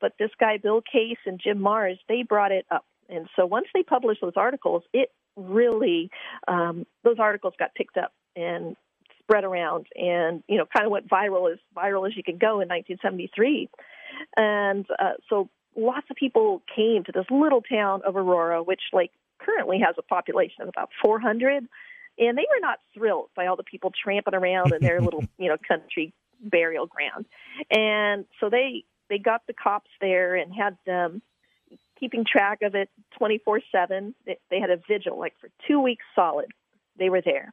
[0.00, 3.66] but this guy Bill Case and Jim Marrs they brought it up, and so once
[3.74, 6.10] they published those articles, it really
[6.46, 8.76] um, those articles got picked up and
[9.20, 12.60] spread around, and you know, kind of went viral as viral as you could go
[12.60, 13.70] in 1973,
[14.36, 19.12] and uh, so lots of people came to this little town of Aurora, which like
[19.38, 21.66] currently has a population of about 400
[22.18, 25.48] and they were not thrilled by all the people tramping around in their little you
[25.48, 27.26] know country burial ground.
[27.70, 31.22] And so they they got the cops there and had them
[31.98, 36.46] keeping track of it 24 7 they had a vigil like for two weeks solid.
[36.98, 37.52] They were there.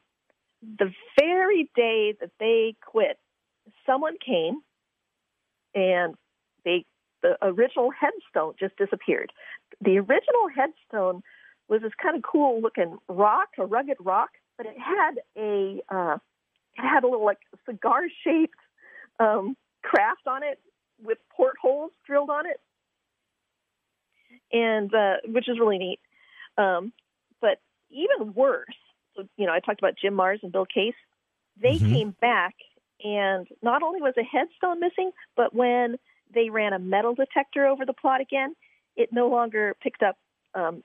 [0.62, 3.18] The very day that they quit
[3.86, 4.62] someone came
[5.74, 6.16] and
[6.64, 6.86] they
[7.22, 9.32] the original headstone just disappeared.
[9.82, 11.24] The original headstone
[11.68, 16.18] was this kind of cool looking rock a rugged rock but it had a uh,
[16.78, 18.56] it had a little like cigar shaped
[19.20, 20.60] um, craft on it
[21.04, 22.60] with portholes drilled on it,
[24.52, 26.00] and uh, which is really neat.
[26.58, 26.94] Um,
[27.42, 28.66] but even worse,
[29.16, 30.96] so, you know, I talked about Jim Marrs and Bill Case.
[31.62, 31.94] They mm-hmm.
[31.94, 32.56] came back,
[33.04, 35.98] and not only was a headstone missing, but when
[36.34, 38.56] they ran a metal detector over the plot again,
[38.96, 40.18] it no longer picked up
[40.54, 40.84] um,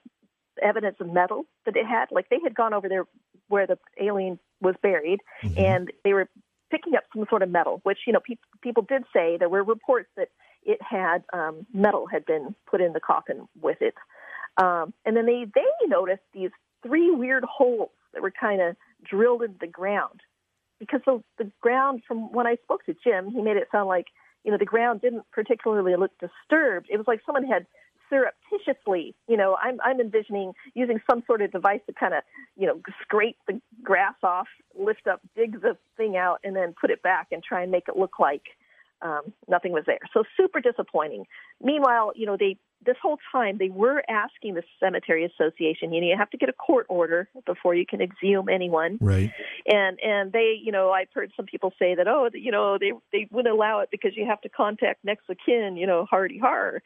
[0.63, 2.07] evidence of metal that it had.
[2.11, 3.05] Like they had gone over there
[3.49, 5.59] where the alien was buried, mm-hmm.
[5.59, 6.29] and they were
[6.71, 9.63] picking up some sort of metal, which you know pe- people did say there were
[9.63, 10.29] reports that
[10.63, 13.95] it had um, metal had been put in the coffin with it,
[14.57, 16.51] um, and then they they noticed these
[16.83, 18.77] three weird holes that were kind of
[19.09, 20.21] drilled into the ground
[20.79, 24.07] because the, the ground from when I spoke to Jim, he made it sound like
[24.45, 26.89] you know the ground didn't particularly look disturbed.
[26.91, 27.67] It was like someone had
[28.11, 32.23] surreptitiously, you know, I'm I'm envisioning using some sort of device to kind of,
[32.57, 36.91] you know, scrape the grass off, lift up, dig the thing out, and then put
[36.91, 38.43] it back and try and make it look like
[39.03, 39.99] um, nothing was there.
[40.13, 41.25] So super disappointing.
[41.63, 46.07] Meanwhile, you know, they this whole time they were asking the cemetery association, you know,
[46.07, 48.99] you have to get a court order before you can exhume anyone.
[49.01, 49.31] Right.
[49.67, 52.93] And and they, you know, I've heard some people say that, oh, you know, they
[53.13, 56.39] they wouldn't allow it because you have to contact next of kin, you know, hardy
[56.39, 56.83] har.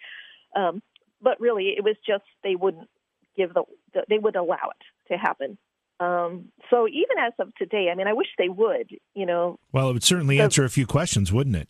[0.57, 0.83] Um,
[1.23, 2.89] but really it was just they wouldn't
[3.37, 5.59] give the, the they would allow it to happen.
[6.01, 8.91] Um, so even as of today, I mean, I wish they would.
[9.15, 9.59] You know.
[9.73, 11.69] Well, it would certainly answer a few questions, wouldn't it?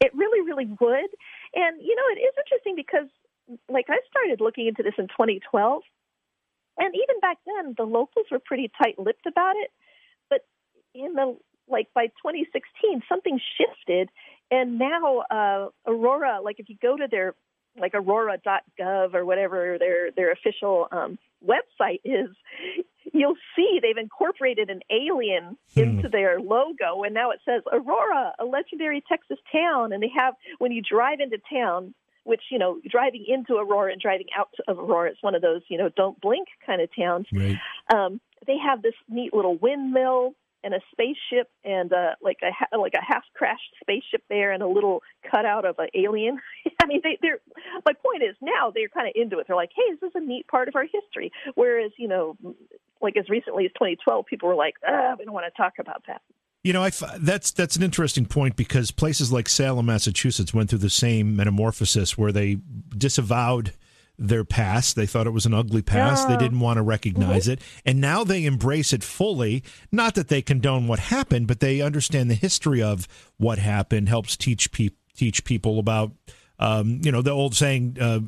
[0.00, 1.10] It really, really would.
[1.54, 3.08] And you know, it is interesting because,
[3.68, 5.82] like, I started looking into this in 2012,
[6.78, 9.70] and even back then, the locals were pretty tight-lipped about it.
[10.28, 10.40] But
[10.94, 11.36] in the
[11.68, 14.10] like by 2016, something shifted,
[14.50, 17.34] and now uh, Aurora, like if you go to their
[17.78, 22.28] like aurora.gov or whatever their their official um, website is
[23.12, 25.80] you'll see they've incorporated an alien Hmm.
[25.80, 30.34] into their logo and now it says aurora a legendary texas town and they have
[30.58, 34.78] when you drive into town which you know driving into aurora and driving out of
[34.78, 37.56] aurora is one of those you know don't blink kind of towns Right.
[37.92, 42.78] um, they have this neat little windmill and a spaceship and uh, like a ha-
[42.78, 46.38] like a half crashed spaceship there and a little cutout of an alien.
[46.82, 47.40] I mean, they, they're
[47.84, 49.46] my point is now they're kind of into it.
[49.46, 51.30] They're like, hey, this is a neat part of our history.
[51.54, 52.36] Whereas you know,
[53.00, 56.04] like as recently as 2012, people were like, ah, we don't want to talk about
[56.06, 56.22] that.
[56.64, 60.70] You know, I f- that's that's an interesting point because places like Salem, Massachusetts, went
[60.70, 62.58] through the same metamorphosis where they
[62.96, 63.72] disavowed
[64.18, 64.94] their past.
[64.96, 66.28] They thought it was an ugly past.
[66.28, 69.62] They didn't want to recognize it, and now they embrace it fully.
[69.90, 74.08] Not that they condone what happened, but they understand the history of what happened.
[74.08, 76.12] Helps teach people teach people about.
[76.58, 78.20] Um, you know the old saying, uh,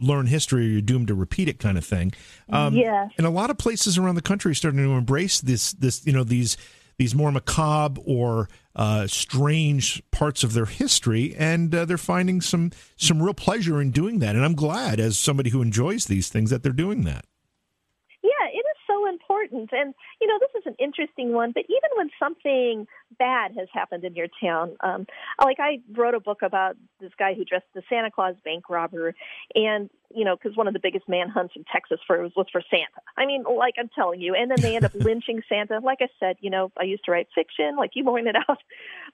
[0.00, 2.12] "Learn history, or you're doomed to repeat it," kind of thing.
[2.48, 3.10] Um, Yes.
[3.18, 5.72] and a lot of places around the country are starting to embrace this.
[5.72, 6.56] This, you know, these
[7.02, 12.70] these more macabre or uh, strange parts of their history, and uh, they're finding some
[12.96, 14.36] some real pleasure in doing that.
[14.36, 17.24] And I'm glad, as somebody who enjoys these things, that they're doing that.
[18.22, 19.70] Yeah, it is so important.
[19.72, 22.86] And, you know, this is an interesting one, but even when something
[23.18, 25.04] bad has happened in your town, um,
[25.42, 29.16] like I wrote a book about this guy who dressed as Santa Claus bank robber,
[29.56, 32.62] and, you know, because one of the biggest manhunts in Texas for was, was for
[32.70, 33.02] Santa.
[33.16, 35.80] I mean, like I'm telling you, and then they end up lynching Santa.
[35.82, 38.58] Like I said, you know, I used to write fiction, like you pointed out.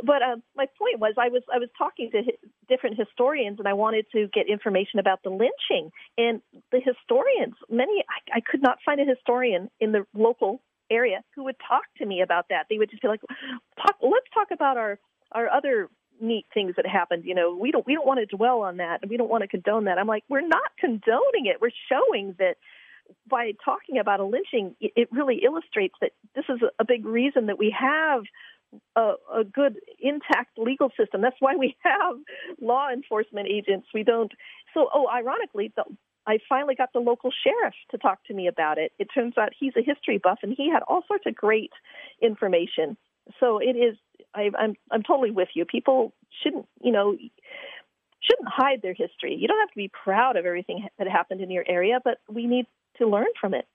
[0.05, 3.66] But um, my point was, I was I was talking to hi- different historians, and
[3.66, 5.90] I wanted to get information about the lynching.
[6.18, 11.22] And the historians, many, I, I could not find a historian in the local area
[11.35, 12.66] who would talk to me about that.
[12.68, 13.20] They would just be like,
[13.77, 14.98] talk, "Let's talk about our
[15.33, 15.88] our other
[16.20, 19.03] neat things that happened." You know, we don't we don't want to dwell on that,
[19.03, 19.98] and we don't want to condone that.
[19.98, 21.61] I'm like, we're not condoning it.
[21.61, 22.57] We're showing that
[23.27, 27.59] by talking about a lynching, it really illustrates that this is a big reason that
[27.59, 28.22] we have
[28.96, 31.20] a, a good intact legal system.
[31.20, 32.16] That's why we have
[32.61, 33.88] law enforcement agents.
[33.94, 34.33] We don't.
[34.74, 35.85] So, oh, ironically, the,
[36.28, 38.92] I finally got the local sheriff to talk to me about it.
[38.98, 41.72] It turns out he's a history buff, and he had all sorts of great
[42.20, 42.98] information.
[43.40, 43.96] So it is.
[44.34, 45.64] I, I'm I'm totally with you.
[45.64, 46.12] People
[46.42, 47.16] shouldn't, you know,
[48.20, 49.36] shouldn't hide their history.
[49.36, 52.46] You don't have to be proud of everything that happened in your area, but we
[52.46, 52.66] need
[52.98, 53.66] to learn from it.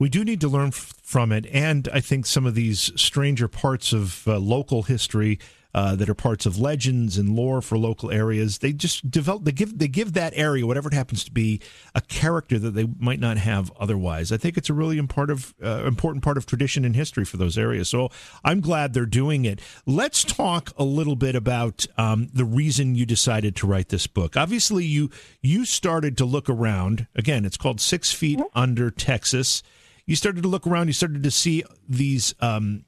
[0.00, 3.46] We do need to learn f- from it, and I think some of these stranger
[3.46, 5.38] parts of uh, local history
[5.74, 9.44] uh, that are parts of legends and lore for local areas, they just develop.
[9.44, 11.60] They give they give that area, whatever it happens to be,
[11.94, 14.32] a character that they might not have otherwise.
[14.32, 17.36] I think it's a really important of uh, important part of tradition and history for
[17.36, 17.88] those areas.
[17.88, 18.10] So
[18.44, 19.60] I'm glad they're doing it.
[19.86, 24.36] Let's talk a little bit about um, the reason you decided to write this book.
[24.36, 27.06] Obviously, you you started to look around.
[27.14, 29.62] Again, it's called Six Feet Under Texas
[30.06, 32.84] you started to look around you started to see these um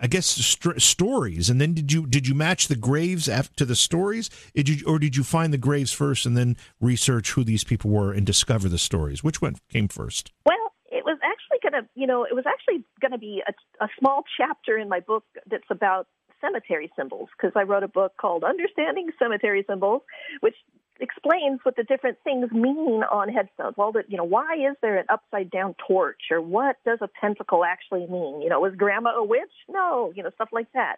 [0.00, 3.64] i guess st- stories and then did you did you match the graves after to
[3.64, 4.30] the stories?
[4.54, 7.90] Did you, or did you find the graves first and then research who these people
[7.90, 9.24] were and discover the stories?
[9.24, 10.32] Which one came first?
[10.44, 10.56] Well,
[10.90, 14.78] it was actually to, you know, it was actually to be a, a small chapter
[14.78, 16.06] in my book that's about
[16.46, 20.02] cemetery symbols because I wrote a book called Understanding Cemetery Symbols,
[20.40, 20.54] which
[21.00, 23.74] explains what the different things mean on headstones.
[23.76, 27.08] Well, that you know, why is there an upside down torch, or what does a
[27.08, 28.42] pentacle actually mean?
[28.42, 29.52] You know, was Grandma a witch?
[29.68, 30.96] No, you know, stuff like that.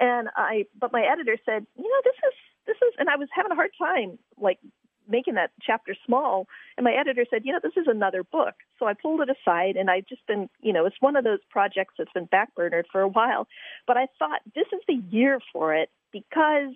[0.00, 2.34] And I, but my editor said, you know, this is
[2.66, 4.58] this is, and I was having a hard time like
[5.08, 6.46] making that chapter small.
[6.76, 8.54] And my editor said, you know, this is another book.
[8.78, 11.40] So I pulled it aside and I've just been, you know, it's one of those
[11.50, 13.46] projects that's been backburnered for a while.
[13.86, 16.74] But I thought this is the year for it because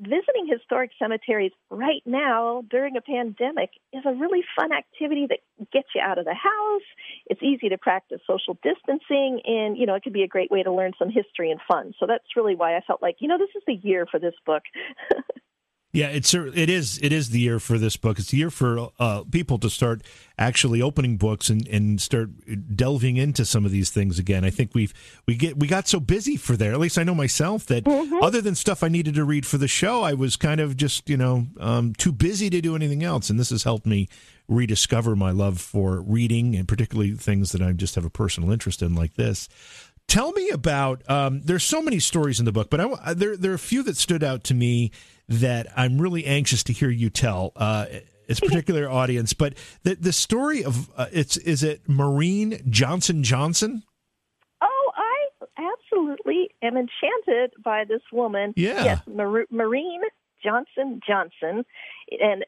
[0.00, 5.40] visiting historic cemeteries right now during a pandemic is a really fun activity that
[5.72, 6.88] gets you out of the house.
[7.26, 10.62] It's easy to practice social distancing and, you know, it could be a great way
[10.62, 11.92] to learn some history and fun.
[12.00, 14.34] So that's really why I felt like, you know, this is the year for this
[14.46, 14.62] book.
[15.92, 18.20] Yeah, it's it is it is the year for this book.
[18.20, 20.02] It's the year for uh, people to start
[20.38, 22.30] actually opening books and, and start
[22.76, 24.44] delving into some of these things again.
[24.44, 24.94] I think we've
[25.26, 26.72] we get we got so busy for there.
[26.72, 27.88] At least I know myself that
[28.22, 31.10] other than stuff I needed to read for the show, I was kind of just
[31.10, 33.28] you know um, too busy to do anything else.
[33.28, 34.08] And this has helped me
[34.46, 38.82] rediscover my love for reading and particularly things that I just have a personal interest
[38.82, 39.48] in, like this.
[40.10, 41.08] Tell me about.
[41.08, 43.84] Um, there's so many stories in the book, but I, there there are a few
[43.84, 44.90] that stood out to me
[45.28, 47.52] that I'm really anxious to hear you tell.
[47.54, 47.86] Uh,
[48.26, 49.54] it's a particular audience, but
[49.84, 53.84] the the story of uh, it's is it Marene Johnson Johnson?
[54.60, 58.52] Oh, I absolutely am enchanted by this woman.
[58.56, 58.82] Yeah.
[58.84, 60.02] Yes, Mar- Marene
[60.42, 61.64] Johnson Johnson,
[62.20, 62.44] and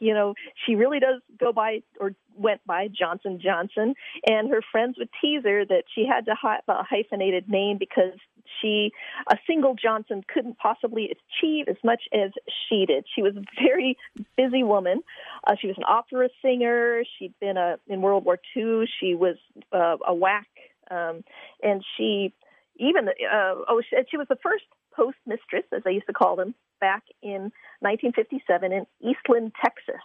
[0.00, 0.34] you know
[0.64, 3.94] she really does go by or went by Johnson Johnson,
[4.26, 8.18] and her friends would tease her that she had to have a hyphenated name because
[8.60, 8.92] she
[9.30, 12.30] a single Johnson couldn't possibly achieve as much as
[12.68, 13.04] she did.
[13.14, 13.96] She was a very
[14.36, 15.02] busy woman.
[15.46, 17.02] Uh, she was an opera singer.
[17.18, 18.86] She'd been a in World War II.
[19.00, 19.36] She was
[19.72, 20.44] uh, a WAC,
[20.90, 21.24] um,
[21.62, 22.32] and she
[22.76, 24.64] even uh, oh she, she was the first
[24.96, 30.02] postmistress, as they used to call them, back in 1957 in Eastland, Texas.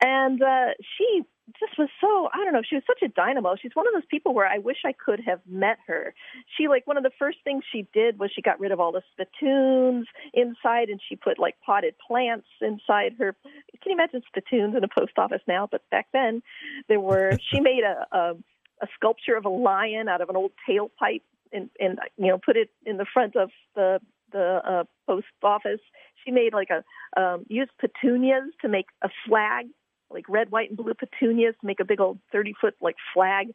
[0.00, 1.22] And uh, she
[1.60, 2.62] just was so I don't know.
[2.68, 3.56] She was such a dynamo.
[3.60, 6.14] She's one of those people where I wish I could have met her.
[6.56, 8.92] She like one of the first things she did was she got rid of all
[8.92, 13.34] the spittoons inside, and she put like potted plants inside her.
[13.44, 15.68] Can you imagine spittoons in a post office now?
[15.70, 16.42] But back then,
[16.88, 17.38] there were.
[17.52, 18.34] She made a, a
[18.82, 21.22] a sculpture of a lion out of an old tailpipe
[21.52, 24.00] and and you know put it in the front of the
[24.32, 25.80] the uh, post office.
[26.24, 29.66] She made like a um, used petunias to make a flag,
[30.10, 33.48] like red, white, and blue petunias to make a big old thirty foot like flag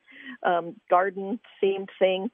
[0.43, 2.29] um, garden themed thing.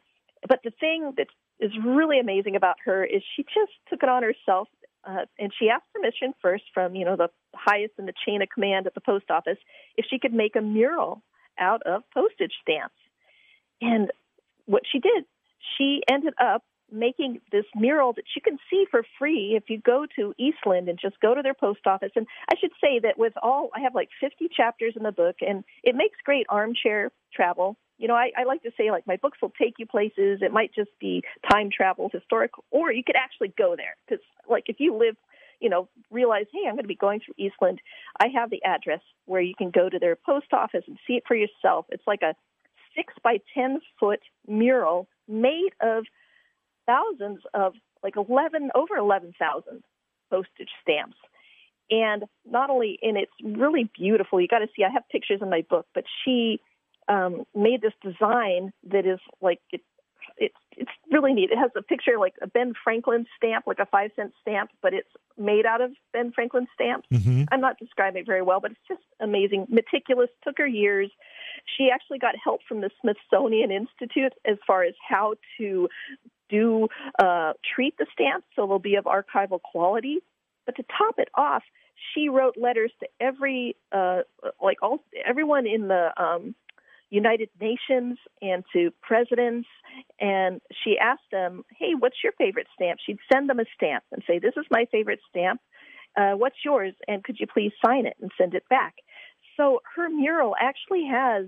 [0.47, 1.27] But the thing that
[1.59, 4.67] is really amazing about her is she just took it on herself
[5.05, 8.49] uh, and she asked permission first from you know the highest in the chain of
[8.49, 9.57] command at the post office
[9.95, 11.21] if she could make a mural
[11.59, 12.95] out of postage stamps.
[13.81, 14.11] And
[14.65, 15.25] what she did
[15.77, 16.63] she ended up
[16.93, 20.99] making this mural that you can see for free if you go to Eastland and
[20.99, 22.11] just go to their post office.
[22.15, 25.37] And I should say that with all, I have like 50 chapters in the book,
[25.41, 27.75] and it makes great armchair travel.
[27.97, 30.39] You know, I, I like to say like my books will take you places.
[30.41, 34.65] It might just be time travel, historical, or you could actually go there because, like,
[34.67, 35.15] if you live
[35.59, 37.79] you know, realize, hey, I'm going to be going through Eastland.
[38.19, 41.23] I have the address where you can go to their post office and see it
[41.25, 41.85] for yourself.
[41.87, 42.35] It's like a
[42.95, 46.03] six by 10 foot mural made of
[46.85, 47.73] thousands of
[48.03, 49.83] like 11 over 11,000
[50.29, 51.17] postage stamps.
[51.89, 54.39] And not only, and it's really beautiful.
[54.39, 54.83] You got to see.
[54.83, 56.59] I have pictures in my book, but she
[57.07, 59.81] um, made this design that is like it,
[60.37, 61.51] it's it's really neat.
[61.51, 64.93] It has a picture like a Ben Franklin stamp, like a five cent stamp, but
[64.93, 67.07] it's made out of Ben Franklin stamps.
[67.11, 67.43] Mm-hmm.
[67.51, 69.67] I'm not describing it very well, but it's just amazing.
[69.69, 70.29] Meticulous.
[70.43, 71.11] Took her years.
[71.77, 75.89] She actually got help from the Smithsonian Institute as far as how to
[76.53, 76.87] do
[77.19, 80.19] uh, treat the stamps so they'll be of archival quality.
[80.65, 81.63] But to top it off,
[82.13, 84.21] she wrote letters to every uh,
[84.61, 86.55] like all everyone in the um,
[87.09, 89.67] United Nations and to presidents.
[90.19, 92.99] And she asked them, Hey, what's your favorite stamp?
[93.05, 95.61] She'd send them a stamp and say, This is my favorite stamp.
[96.17, 96.93] Uh, what's yours?
[97.07, 98.95] And could you please sign it and send it back?
[99.57, 101.45] So her mural actually has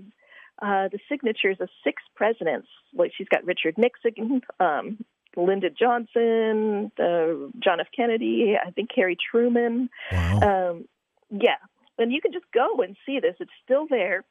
[0.60, 2.68] uh, the signatures of six presidents.
[2.94, 5.04] Like she's got Richard Nixon, um,
[5.36, 7.88] Lyndon Johnson, uh, John F.
[7.94, 9.90] Kennedy, I think Harry Truman.
[10.12, 10.70] Wow.
[10.70, 10.84] Um,
[11.30, 11.56] yeah,
[11.98, 13.34] and you can just go and see this.
[13.40, 14.24] It's still there.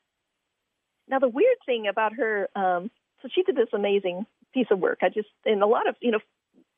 [1.07, 2.89] Now, the weird thing about her, um,
[3.21, 4.99] so she did this amazing piece of work.
[5.01, 6.19] I just, and a lot of, you know,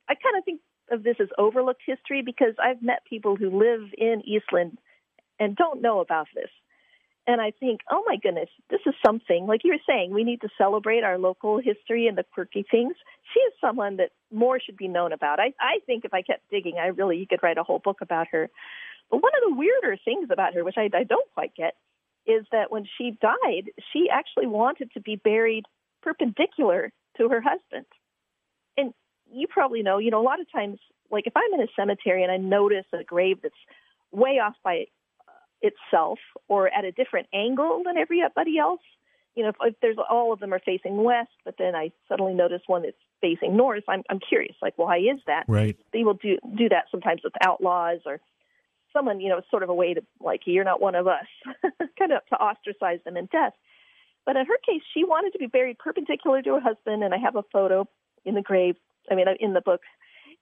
[0.10, 3.90] I kind of think of this as overlooked history because I've met people who live
[3.98, 4.78] in Eastland
[5.40, 6.50] and don't know about this.
[7.30, 10.40] And I think, oh my goodness, this is something, like you were saying, we need
[10.42, 12.96] to celebrate our local history and the quirky things.
[13.34, 15.38] She is someone that more should be known about.
[15.38, 17.98] I, I think if I kept digging, I really, you could write a whole book
[18.00, 18.50] about her.
[19.12, 21.76] But one of the weirder things about her, which I, I don't quite get,
[22.26, 25.66] is that when she died, she actually wanted to be buried
[26.02, 27.86] perpendicular to her husband.
[28.78, 28.94] And
[29.30, 30.80] you probably know, you know, a lot of times,
[31.12, 33.56] like if I'm in a cemetery and I notice a grave that's
[34.12, 34.86] way off by
[35.62, 38.82] itself or at a different angle than everybody else,
[39.36, 42.34] you know, if, if there's all of them are facing west, but then I suddenly
[42.34, 45.46] notice one that's facing north, I'm I'm curious, like, why is that?
[45.48, 45.78] Right.
[45.94, 48.20] They will do do that sometimes with outlaws or
[48.94, 51.26] someone, you know, sort of a way to like you're not one of us,
[52.00, 53.54] kind of to ostracize them in death.
[54.26, 57.18] But in her case, she wanted to be buried perpendicular to her husband, and I
[57.18, 57.88] have a photo
[58.26, 58.76] in the grave.
[59.10, 59.82] I mean, in the book,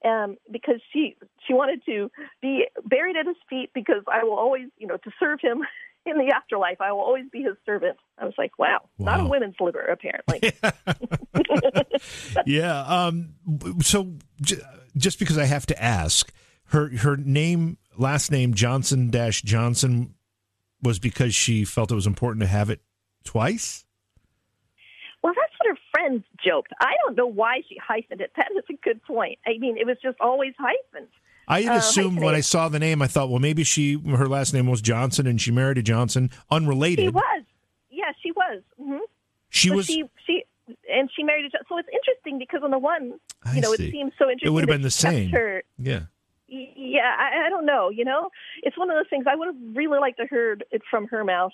[0.05, 2.09] um, because she she wanted to
[2.41, 5.63] be buried at his feet because I will always, you know, to serve him
[6.05, 6.79] in the afterlife.
[6.79, 7.97] I will always be his servant.
[8.17, 9.17] I was like, wow, wow.
[9.17, 10.53] not a women's liber, apparently.
[12.45, 12.81] yeah.
[12.81, 13.33] Um,
[13.81, 14.61] so j-
[14.95, 16.31] just because I have to ask,
[16.65, 20.15] her her name last name Johnson dash Johnson
[20.81, 22.81] was because she felt it was important to have it
[23.23, 23.85] twice?
[25.23, 26.71] Well, that's what her friends joked.
[26.79, 28.31] I don't know why she hyphened it.
[28.37, 29.39] That is a good point.
[29.45, 31.07] I mean, it was just always hyphened.
[31.47, 34.27] I had uh, assumed when I saw the name, I thought, well, maybe she her
[34.27, 37.05] last name was Johnson and she married a Johnson, unrelated.
[37.05, 37.43] She was.
[37.91, 38.61] Yeah, she was.
[38.81, 38.97] Mm-hmm.
[39.49, 39.85] She was.
[39.85, 40.43] She, she
[40.91, 41.49] and she married a.
[41.49, 41.67] Johnson.
[41.69, 43.19] So it's interesting because on the one,
[43.53, 43.87] you know, see.
[43.87, 44.47] it seems so interesting.
[44.47, 45.29] It would have been the same.
[45.29, 46.01] Her, yeah
[46.47, 47.89] yeah, I, I don't know.
[47.89, 48.29] You know,
[48.63, 51.23] it's one of those things I would have really liked to heard it from her
[51.23, 51.51] mouth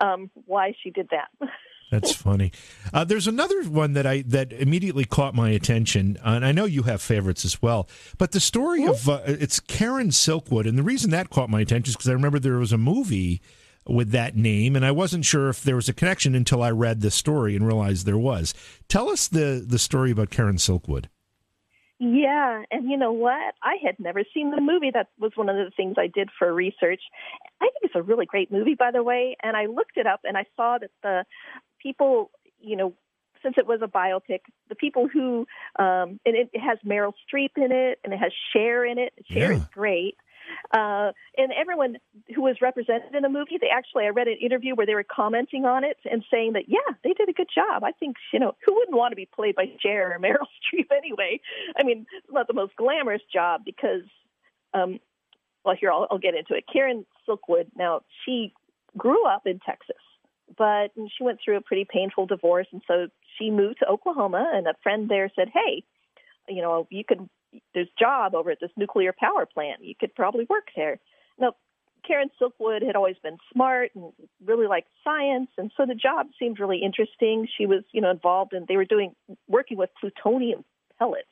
[0.00, 1.28] um, why she did that.
[1.94, 2.50] That's funny.
[2.92, 6.82] Uh, there's another one that I that immediately caught my attention, and I know you
[6.82, 7.88] have favorites as well.
[8.18, 8.90] But the story mm-hmm.
[8.90, 12.14] of uh, it's Karen Silkwood, and the reason that caught my attention is because I
[12.14, 13.40] remember there was a movie
[13.86, 17.00] with that name, and I wasn't sure if there was a connection until I read
[17.00, 18.54] the story and realized there was.
[18.88, 21.06] Tell us the the story about Karen Silkwood.
[22.00, 23.54] Yeah, and you know what?
[23.62, 24.90] I had never seen the movie.
[24.92, 27.00] That was one of the things I did for research.
[27.60, 29.36] I think it's a really great movie, by the way.
[29.42, 31.24] And I looked it up, and I saw that the
[31.84, 32.30] people,
[32.60, 32.94] you know,
[33.44, 35.46] since it was a biopic, the people who,
[35.78, 39.12] um, and it has Meryl Streep in it, and it has Cher in it.
[39.30, 39.58] Cher yeah.
[39.58, 40.16] is great.
[40.72, 41.96] Uh, and everyone
[42.34, 45.04] who was represented in the movie, they actually, I read an interview where they were
[45.04, 47.84] commenting on it and saying that, yeah, they did a good job.
[47.84, 50.94] I think, you know, who wouldn't want to be played by Cher or Meryl Streep
[50.96, 51.40] anyway?
[51.78, 54.02] I mean, it's not the most glamorous job because,
[54.72, 55.00] um,
[55.64, 56.64] well, here, I'll, I'll get into it.
[56.70, 58.52] Karen Silkwood, now, she
[58.96, 59.96] grew up in Texas,
[60.56, 62.66] but she went through a pretty painful divorce.
[62.72, 65.82] And so she moved to Oklahoma, and a friend there said, hey,
[66.48, 67.28] you know, you could
[67.72, 69.84] there's a job over at this nuclear power plant.
[69.84, 70.98] You could probably work there.
[71.38, 71.54] Now,
[72.06, 74.12] Karen Silkwood had always been smart and
[74.44, 77.48] really liked science, and so the job seemed really interesting.
[77.56, 79.14] She was, you know, involved in they were doing
[79.48, 80.64] working with plutonium
[80.98, 81.28] pellets.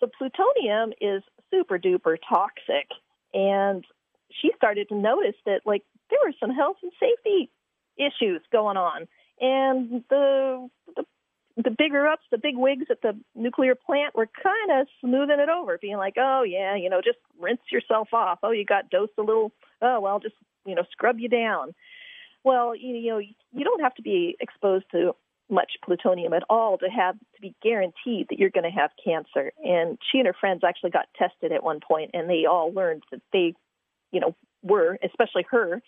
[0.00, 2.88] So plutonium is super duper toxic,
[3.32, 3.84] and
[4.30, 7.50] she started to notice that like there were some health and safety
[7.98, 9.08] issues going on,
[9.40, 11.04] and the the
[11.56, 15.48] the bigger ups, the big wigs at the nuclear plant were kind of smoothing it
[15.48, 18.38] over, being like, "Oh yeah, you know, just rinse yourself off.
[18.42, 19.52] Oh, you got dosed a little.
[19.82, 21.74] Oh well, just you know, scrub you down."
[22.44, 25.14] Well, you, you know, you don't have to be exposed to
[25.50, 29.52] much plutonium at all to have to be guaranteed that you're going to have cancer.
[29.64, 33.02] And she and her friends actually got tested at one point, and they all learned
[33.10, 33.54] that they,
[34.12, 35.80] you know, were especially her,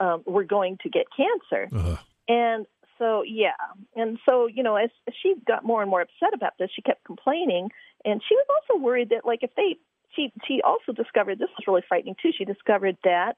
[0.00, 1.68] um, were going to get cancer.
[1.74, 1.96] Uh-huh.
[2.28, 2.66] And
[2.98, 3.52] so yeah,
[3.96, 4.90] and so you know, as,
[5.22, 7.70] she got more and more upset about this, she kept complaining,
[8.04, 9.76] and she was also worried that like if they,
[10.14, 12.30] she she also discovered this was really frightening too.
[12.36, 13.36] She discovered that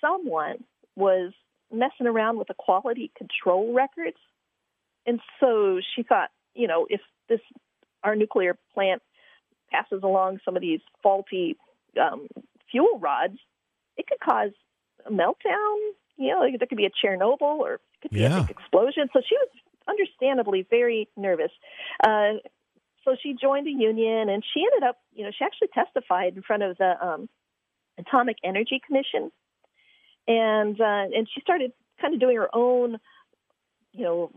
[0.00, 0.62] someone
[0.94, 1.32] was
[1.72, 4.18] messing around with the quality control records,
[5.06, 7.40] and so she thought, you know, if this
[8.04, 9.02] our nuclear plant
[9.70, 11.56] passes along some of these faulty
[12.00, 12.26] um,
[12.70, 13.38] fuel rods,
[13.96, 14.52] it could cause
[15.10, 15.76] meltdown.
[16.16, 18.38] You know, there could be a Chernobyl or could be yeah.
[18.38, 19.08] a big explosion.
[19.12, 19.48] So she was
[19.88, 21.50] understandably very nervous.
[22.04, 22.34] Uh,
[23.04, 26.42] so she joined the union, and she ended up, you know, she actually testified in
[26.42, 27.28] front of the um,
[27.98, 29.32] Atomic Energy Commission,
[30.26, 32.98] and uh, and she started kind of doing her own,
[33.92, 34.30] you know,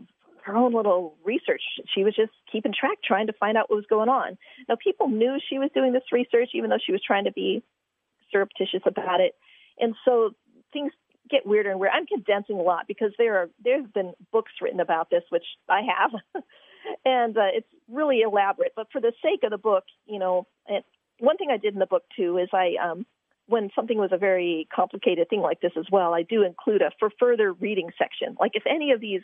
[0.44, 1.62] her own little research.
[1.94, 4.38] She was just keeping track, trying to find out what was going on.
[4.68, 7.62] Now, people knew she was doing this research, even though she was trying to be
[8.30, 9.34] surreptitious about it.
[9.78, 10.30] And so
[10.72, 10.92] things
[11.30, 11.94] get weirder and weirder.
[11.94, 15.80] I'm condensing a lot because there are there's been books written about this, which I
[15.82, 16.10] have,
[17.04, 18.72] and uh, it's really elaborate.
[18.76, 20.84] But for the sake of the book, you know, it,
[21.18, 23.06] one thing I did in the book too is I um,
[23.46, 26.90] when something was a very complicated thing like this as well, I do include a
[26.98, 28.36] for further reading section.
[28.38, 29.22] Like if any of these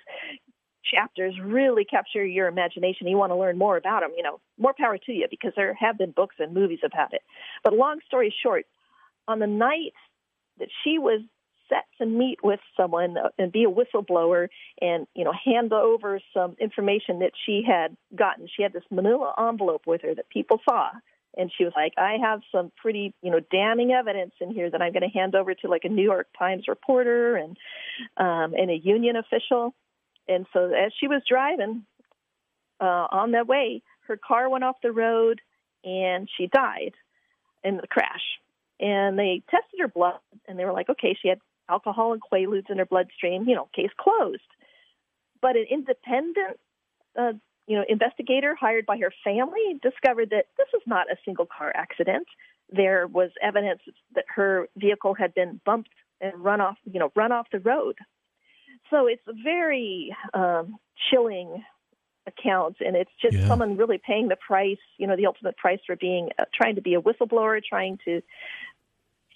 [0.84, 4.74] chapters really capture your imagination, you want to learn more about them, you know, more
[4.78, 7.22] power to you because there have been books and movies about it.
[7.62, 8.66] But long story short,
[9.26, 9.92] on the night
[10.58, 11.20] that she was
[11.68, 14.48] set to meet with someone and be a whistleblower
[14.80, 18.48] and you know hand over some information that she had gotten.
[18.54, 20.90] She had this manila envelope with her that people saw.
[21.36, 24.82] And she was like i have some pretty you know damning evidence in here that
[24.82, 27.56] i'm going to hand over to like a new york times reporter and
[28.16, 29.74] um and a union official.
[30.26, 31.84] And so as she was driving
[32.80, 35.40] uh on that way her car went off the road
[35.84, 36.94] and she died
[37.62, 38.22] in the crash.
[38.80, 42.70] And they tested her blood and they were like okay she had alcohol and quaaludes
[42.70, 44.40] in her bloodstream, you know, case closed.
[45.40, 46.58] But an independent,
[47.18, 47.32] uh,
[47.66, 51.72] you know, investigator hired by her family discovered that this was not a single car
[51.74, 52.26] accident.
[52.70, 53.80] There was evidence
[54.14, 55.90] that her vehicle had been bumped
[56.20, 57.96] and run off, you know, run off the road.
[58.90, 60.78] So it's a very um,
[61.10, 61.62] chilling
[62.26, 63.46] account, and it's just yeah.
[63.46, 66.82] someone really paying the price, you know, the ultimate price for being uh, trying to
[66.82, 68.22] be a whistleblower, trying to,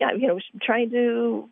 [0.00, 1.48] yeah, you know, trying to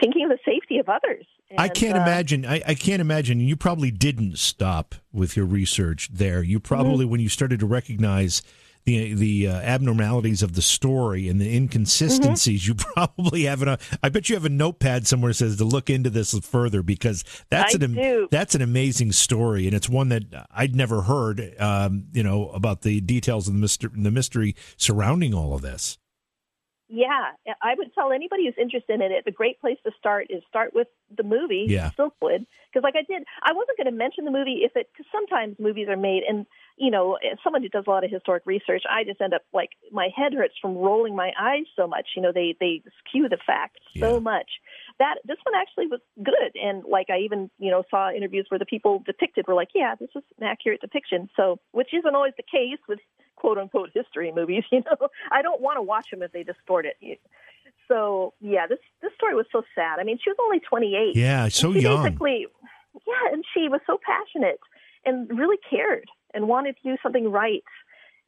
[0.00, 1.26] thinking of the safety of others.
[1.50, 2.44] And, I can't uh, imagine.
[2.44, 3.40] I, I, can't imagine.
[3.40, 6.42] You probably didn't stop with your research there.
[6.42, 7.12] You probably, mm-hmm.
[7.12, 8.42] when you started to recognize
[8.84, 12.78] the the uh, abnormalities of the story and the inconsistencies, mm-hmm.
[12.78, 13.78] you probably have a.
[14.02, 17.24] I bet you have a notepad somewhere that says to look into this further because
[17.50, 18.28] that's I an do.
[18.30, 21.54] that's an amazing story and it's one that I'd never heard.
[21.60, 25.98] Um, you know about the details of the mystery, the mystery surrounding all of this.
[26.88, 27.32] Yeah,
[27.62, 29.24] I would tell anybody who's interested in it.
[29.24, 31.90] The great place to start is start with the movie Yeah.
[31.98, 35.06] Silkwood, because like I did, I wasn't going to mention the movie if it because
[35.10, 38.44] sometimes movies are made and you know as someone who does a lot of historic
[38.46, 42.10] research, I just end up like my head hurts from rolling my eyes so much.
[42.14, 44.06] You know, they they skew the facts Yeah.
[44.12, 44.50] so much
[45.00, 48.58] that this one actually was good, and like I even you know saw interviews where
[48.60, 51.28] the people depicted were like, yeah, this is an accurate depiction.
[51.34, 53.00] So which isn't always the case with
[53.36, 54.64] quote unquote history movies.
[54.72, 57.20] You know, I don't want to watch them if they distort it.
[57.88, 59.98] So yeah, this this story was so sad.
[60.00, 61.14] I mean, she was only 28.
[61.14, 62.02] Yeah, so she young.
[62.02, 62.46] Basically,
[63.06, 64.58] yeah, and she was so passionate
[65.04, 67.64] and really cared and wanted to do something right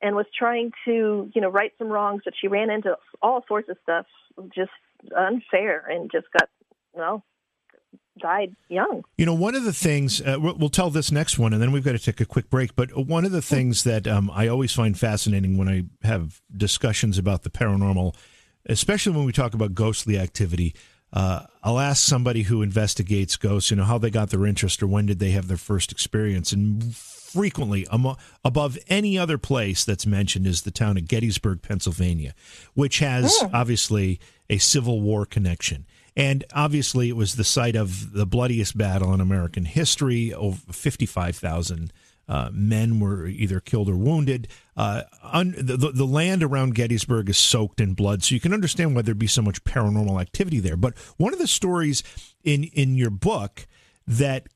[0.00, 3.68] and was trying to you know right some wrongs, but she ran into all sorts
[3.68, 4.06] of stuff
[4.54, 4.70] just
[5.16, 6.48] unfair and just got
[6.92, 7.24] well
[8.18, 9.04] died young.
[9.16, 11.72] You know, one of the things uh, we'll, we'll tell this next one, and then
[11.72, 12.76] we've got to take a quick break.
[12.76, 17.18] But one of the things that um, I always find fascinating when I have discussions
[17.18, 18.14] about the paranormal,
[18.66, 20.74] especially when we talk about ghostly activity,
[21.12, 24.86] uh, I'll ask somebody who investigates ghosts, you know, how they got their interest or
[24.86, 27.86] when did they have their first experience, and frequently
[28.44, 32.34] above any other place that's mentioned is the town of Gettysburg, Pennsylvania,
[32.74, 35.86] which has obviously a Civil War connection.
[36.18, 40.34] And obviously, it was the site of the bloodiest battle in American history.
[40.34, 41.92] Over 55,000
[42.28, 44.48] uh, men were either killed or wounded.
[44.76, 48.96] Uh, un- the, the, land around Gettysburg is soaked in blood, so you can understand
[48.96, 50.76] why there'd be so much paranormal activity there.
[50.76, 52.02] But one of the stories
[52.42, 53.68] in, in your book
[54.04, 54.48] that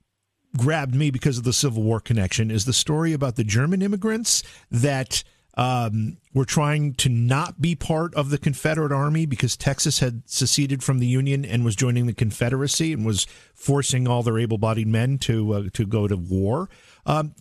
[0.56, 4.42] grabbed me because of the Civil War connection is the story about the German immigrants
[4.70, 5.22] that
[5.54, 10.82] um, were trying to not be part of the Confederate Army because Texas had seceded
[10.82, 15.18] from the Union and was joining the Confederacy and was forcing all their able-bodied men
[15.18, 16.70] to uh, to go to war.
[17.04, 17.34] Um,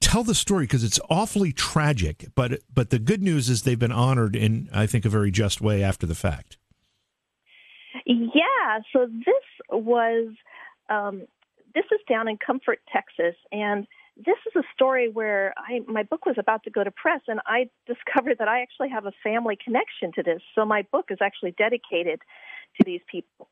[0.00, 3.92] tell the story because it's awfully tragic, but but the good news is they've been
[3.92, 6.56] honored in I think a very just way after the fact.
[8.06, 10.32] Yeah, so this was
[10.88, 11.26] um,
[11.74, 13.86] this is down in Comfort, Texas, and
[14.16, 17.40] this is a story where I my book was about to go to press, and
[17.46, 20.42] I discovered that I actually have a family connection to this.
[20.54, 22.20] So my book is actually dedicated
[22.76, 23.48] to these people.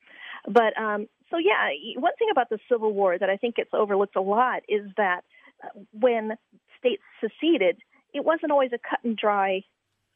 [0.46, 4.16] But um, so yeah, one thing about the Civil War that I think gets overlooked
[4.16, 5.22] a lot is that
[5.62, 6.32] uh, when
[6.78, 7.78] states seceded,
[8.14, 9.62] it wasn't always a cut and dry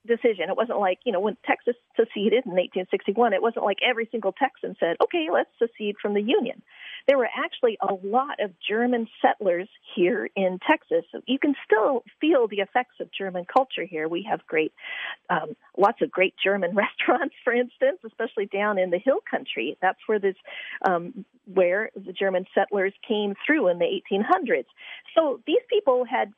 [0.06, 0.48] decision.
[0.48, 4.32] It wasn't like, you know, when Texas seceded in 1861, it wasn't like every single
[4.32, 6.62] Texan said, okay, let's secede from the Union.
[7.06, 11.04] There were actually a lot of German settlers here in Texas.
[11.12, 14.08] So you can still feel the effects of German culture here.
[14.08, 14.72] We have great,
[15.28, 19.76] um, lots of great German restaurants, for instance, especially down in the hill country.
[19.82, 20.36] That's where this,
[20.86, 24.66] um, where the German settlers came through in the 1800s.
[25.14, 26.32] So these people had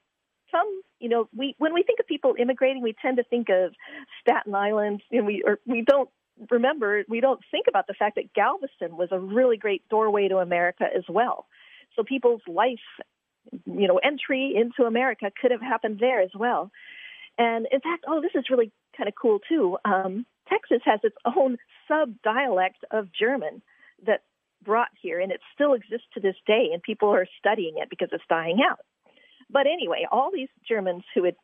[0.51, 3.75] some, you know, we when we think of people immigrating, we tend to think of
[4.21, 6.09] Staten Island, and we or we don't
[6.51, 10.37] remember, we don't think about the fact that Galveston was a really great doorway to
[10.39, 11.47] America as well.
[11.95, 12.79] So people's life,
[13.65, 16.71] you know, entry into America could have happened there as well.
[17.39, 19.79] And in fact, oh, this is really kind of cool too.
[19.85, 23.63] Um, Texas has its own sub dialect of German
[24.07, 24.23] that
[24.63, 28.09] brought here, and it still exists to this day, and people are studying it because
[28.13, 28.81] it's dying out.
[29.51, 31.37] But anyway, all these Germans who had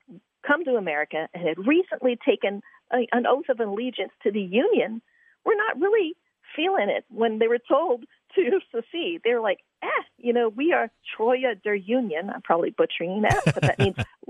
[0.46, 5.00] come to America and had recently taken a, an oath of allegiance to the Union
[5.44, 6.14] were not really
[6.56, 9.20] feeling it when they were told to secede.
[9.24, 12.30] They were like, eh, you know, we are Treue der Union.
[12.30, 13.96] I'm probably butchering that, but that means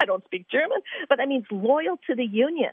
[0.00, 0.78] I don't speak German,
[1.08, 2.72] but that means loyal to the Union.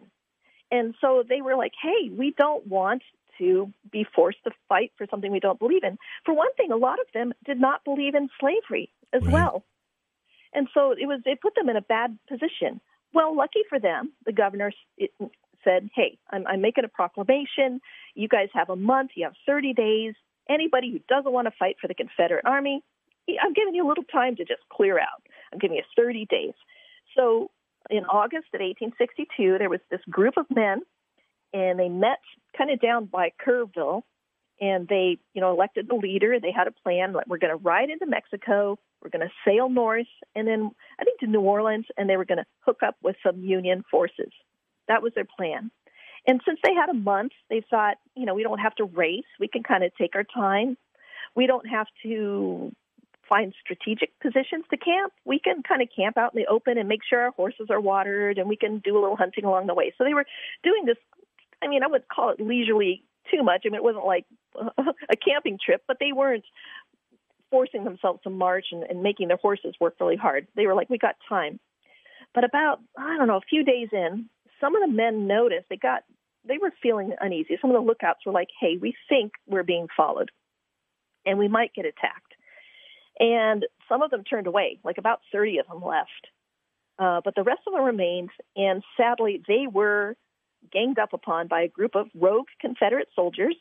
[0.71, 3.01] And so they were like, hey, we don't want
[3.37, 5.97] to be forced to fight for something we don't believe in.
[6.25, 9.31] For one thing, a lot of them did not believe in slavery as Right.
[9.31, 9.63] well.
[10.53, 12.81] And so it was it put them in a bad position.
[13.13, 14.71] Well, lucky for them, the governor
[15.63, 17.81] said, "Hey, I'm, I'm making a proclamation.
[18.15, 19.11] You guys have a month.
[19.15, 20.13] You have 30 days.
[20.49, 22.81] Anybody who doesn't want to fight for the Confederate Army,
[23.41, 25.21] I'm giving you a little time to just clear out.
[25.51, 26.53] I'm giving you 30 days."
[27.15, 27.49] So
[27.89, 30.81] in August of 1862, there was this group of men,
[31.53, 32.19] and they met
[32.57, 34.03] kind of down by Kerrville,
[34.59, 36.39] and they, you know, elected the leader.
[36.39, 37.13] They had a plan.
[37.13, 38.77] Like, we're going to ride into Mexico.
[39.01, 42.25] We're going to sail north, and then I think to New Orleans, and they were
[42.25, 44.31] going to hook up with some Union forces.
[44.87, 45.69] That was their plan.
[46.25, 49.23] And since they had a month, they thought, you know, we don't have to race.
[49.39, 50.77] We can kind of take our time.
[51.35, 52.73] We don't have to
[53.29, 55.13] find strategic positions to camp.
[55.25, 57.79] We can kind of camp out in the open and make sure our horses are
[57.79, 59.93] watered, and we can do a little hunting along the way.
[59.97, 60.25] So they were
[60.63, 60.97] doing this.
[61.61, 63.63] I mean, I would call it leisurely too much.
[63.65, 64.25] I mean, it wasn't like
[64.55, 66.45] a camping trip, but they weren't
[67.49, 70.47] forcing themselves to march and, and making their horses work really hard.
[70.55, 71.59] They were like, we got time.
[72.33, 75.77] But about, I don't know, a few days in, some of the men noticed they
[75.77, 76.03] got,
[76.47, 77.57] they were feeling uneasy.
[77.61, 80.31] Some of the lookouts were like, "Hey, we think we're being followed,
[81.25, 82.33] and we might get attacked."
[83.19, 86.27] And some of them turned away, like about 30 of them left.
[86.99, 90.15] Uh, but the rest of them remained, and sadly, they were
[90.71, 93.55] ganged up upon by a group of rogue Confederate soldiers.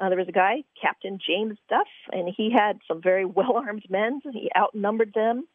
[0.00, 3.84] Uh, there was a guy, Captain James Duff, and he had some very well armed
[3.88, 4.20] men.
[4.32, 5.46] He outnumbered them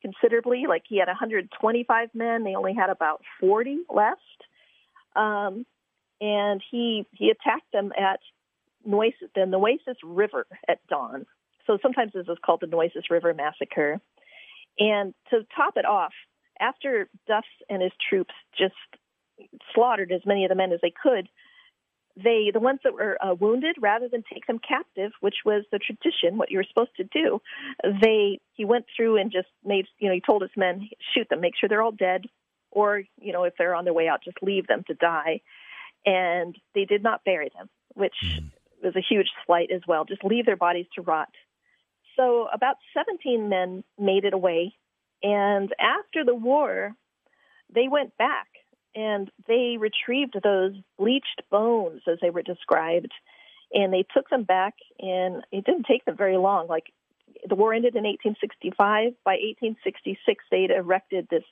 [0.00, 0.64] considerably.
[0.68, 4.20] Like he had 125 men, they only had about 40 left.
[5.16, 5.66] Um,
[6.20, 8.20] and he he attacked them at
[8.84, 11.26] the Nueces River at dawn.
[11.66, 14.00] So sometimes this is called the Nueces River Massacre.
[14.78, 16.12] And to top it off,
[16.58, 18.74] after Duff and his troops just
[19.74, 21.28] slaughtered as many of the men as they could,
[22.16, 25.78] they the ones that were uh, wounded rather than take them captive which was the
[25.78, 27.40] tradition what you were supposed to do
[28.02, 31.40] they he went through and just made you know he told his men shoot them
[31.40, 32.24] make sure they're all dead
[32.72, 35.40] or you know if they're on their way out just leave them to die
[36.04, 38.50] and they did not bury them which mm.
[38.82, 41.28] was a huge slight as well just leave their bodies to rot
[42.16, 44.74] so about 17 men made it away
[45.22, 46.94] and after the war,
[47.72, 48.48] they went back
[48.94, 53.12] and they retrieved those bleached bones, as they were described,
[53.72, 54.74] and they took them back.
[54.98, 56.66] And it didn't take them very long.
[56.66, 56.92] Like
[57.48, 59.14] the war ended in 1865.
[59.24, 61.44] By 1866, they'd erected this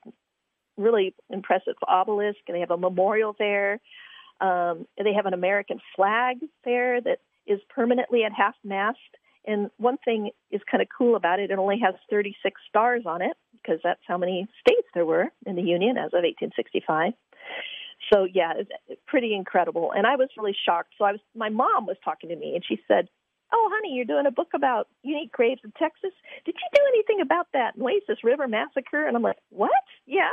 [0.77, 3.81] really impressive obelisk, and they have a memorial there.
[4.41, 8.99] Um, they have an American flag there that is permanently at half mast.
[9.47, 13.23] And one thing is kind of cool about it, it only has 36 stars on
[13.23, 17.13] it because that's how many states there were in the Union as of 1865.
[18.13, 19.93] So yeah, it's pretty incredible.
[19.97, 20.95] And I was really shocked.
[20.99, 23.09] So I was, my mom was talking to me, and she said,
[23.53, 26.13] "Oh, honey, you're doing a book about unique graves in Texas.
[26.45, 29.71] Did you do anything about that Nueces River massacre?" And I'm like, "What?
[30.07, 30.31] Yeah."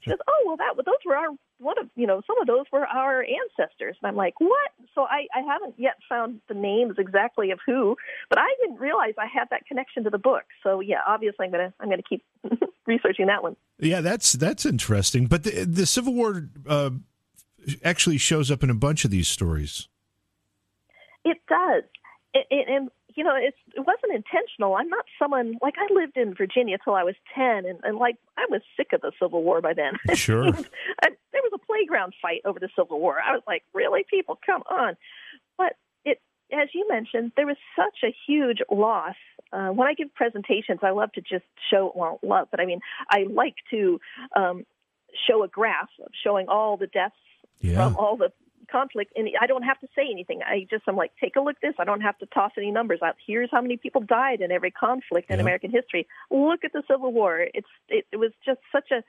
[0.00, 1.30] She goes, "Oh, well, that those were our
[1.62, 5.02] one of you know some of those were our ancestors." And I'm like, "What?" So
[5.02, 7.96] I I haven't yet found the names exactly of who,
[8.28, 10.44] but I didn't realize I had that connection to the book.
[10.62, 12.24] So yeah, obviously I'm gonna I'm gonna keep
[12.86, 13.56] researching that one.
[13.78, 15.26] Yeah, that's that's interesting.
[15.26, 16.90] But the the Civil War uh,
[17.84, 19.88] actually shows up in a bunch of these stories.
[21.24, 21.84] It does,
[22.34, 24.74] it, it, and you know, it's, it wasn't intentional.
[24.74, 28.16] I'm not someone like I lived in Virginia till I was ten, and, and like
[28.36, 29.94] I was sick of the Civil War by then.
[30.14, 33.18] Sure, I, there was a playground fight over the Civil War.
[33.20, 34.96] I was like, really, people, come on.
[35.58, 36.20] But it,
[36.52, 39.16] as you mentioned, there was such a huge loss.
[39.52, 42.80] Uh, when I give presentations, I love to just show, well, love, but I mean,
[43.10, 44.00] I like to
[44.36, 44.64] um,
[45.28, 47.14] show a graph of showing all the deaths
[47.60, 47.74] yeah.
[47.74, 48.32] from all the
[48.72, 50.40] conflict and I don't have to say anything.
[50.44, 51.74] I just I'm like, take a look at this.
[51.78, 53.16] I don't have to toss any numbers out.
[53.24, 56.08] Here's how many people died in every conflict in American history.
[56.30, 57.46] Look at the Civil War.
[57.54, 59.04] It's it, it was just such a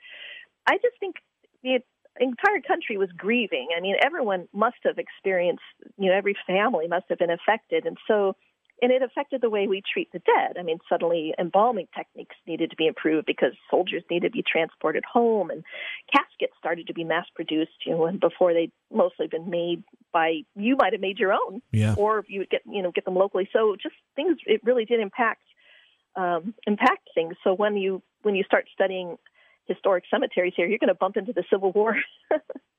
[0.66, 1.16] I just think
[1.62, 1.80] the
[2.20, 3.68] entire country was grieving.
[3.76, 5.62] I mean, everyone must have experienced,
[5.98, 7.86] you know, every family must have been affected.
[7.86, 8.36] And so
[8.82, 10.56] and it affected the way we treat the dead.
[10.58, 15.04] I mean, suddenly embalming techniques needed to be improved because soldiers needed to be transported
[15.10, 15.64] home, and
[16.12, 17.86] caskets started to be mass produced.
[17.86, 21.62] You know, and before they'd mostly been made by you might have made your own,
[21.72, 21.94] yeah.
[21.96, 23.48] or you would get you know get them locally.
[23.52, 25.42] So just things it really did impact
[26.16, 27.34] um, impact things.
[27.44, 29.16] So when you when you start studying
[29.66, 31.96] historic cemeteries here, you're going to bump into the Civil War.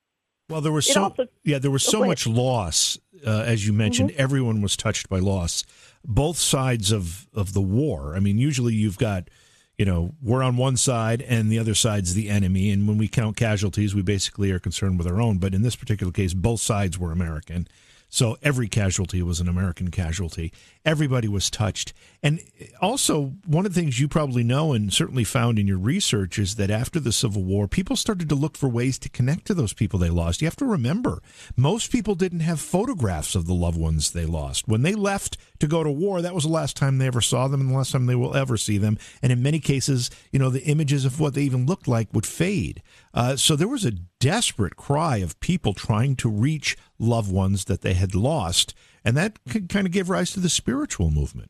[0.50, 4.12] Well, there was so also, yeah, there was so much loss, uh, as you mentioned.
[4.12, 4.22] Mm-hmm.
[4.22, 5.64] Everyone was touched by loss,
[6.04, 8.16] both sides of of the war.
[8.16, 9.30] I mean, usually you've got,
[9.78, 13.08] you know, we're on one side and the other side's the enemy, and when we
[13.08, 15.40] count casualties, we basically are concerned with our own.
[15.40, 17.68] But in this particular case, both sides were American,
[18.16, 20.54] so every casualty was an American casualty.
[20.86, 21.92] Everybody was touched.
[22.24, 22.40] And
[22.82, 26.56] also, one of the things you probably know and certainly found in your research is
[26.56, 29.74] that after the Civil War, people started to look for ways to connect to those
[29.74, 30.42] people they lost.
[30.42, 31.22] You have to remember,
[31.58, 34.66] most people didn't have photographs of the loved ones they lost.
[34.66, 37.50] When they left to go to war, that was the last time they ever saw
[37.50, 38.98] them and the last time they will ever see them.
[39.22, 42.26] And in many cases, you know, the images of what they even looked like would
[42.26, 42.82] fade.
[43.16, 47.82] Uh, so there was a desperate cry of people trying to reach loved ones that
[47.82, 48.76] they had lost.
[49.06, 49.40] And that
[49.70, 51.50] kind of gave rise to the spiritual movement.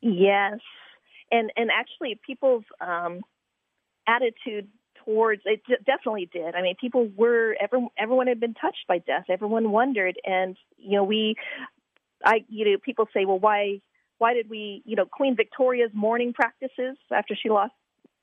[0.00, 0.58] Yes.
[1.30, 3.20] And, and actually, people's um,
[4.08, 4.66] attitude
[5.04, 6.56] towards it definitely did.
[6.56, 9.26] I mean, people were everyone, everyone had been touched by death.
[9.28, 11.36] Everyone wondered, and you know, we,
[12.24, 13.80] I, you know, people say, well, why,
[14.18, 17.72] why did we, you know, Queen Victoria's mourning practices after she lost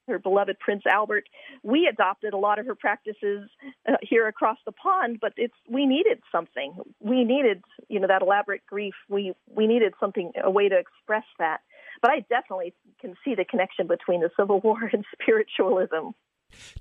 [0.08, 1.26] her beloved Prince Albert.
[1.64, 3.50] We adopted a lot of her practices
[3.88, 6.76] uh, here across the pond, but it's we needed something.
[7.00, 8.94] We needed, you know, that elaborate grief.
[9.10, 11.62] We we needed something, a way to express that.
[12.02, 16.12] But I definitely can see the connection between the Civil War and spiritualism.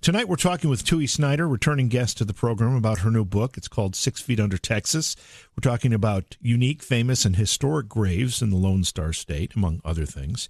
[0.01, 3.57] Tonight, we're talking with Tui Snyder, returning guest to the program, about her new book.
[3.57, 5.17] It's called Six Feet Under Texas.
[5.57, 10.07] We're talking about unique, famous, and historic graves in the Lone Star State, among other
[10.07, 10.49] things.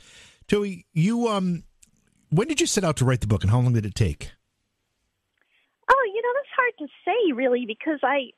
[0.48, 1.64] Tui, you um,
[2.30, 4.32] when did you set out to write the book, and how long did it take?
[5.88, 8.30] Oh, you know, that's hard to say, really, because I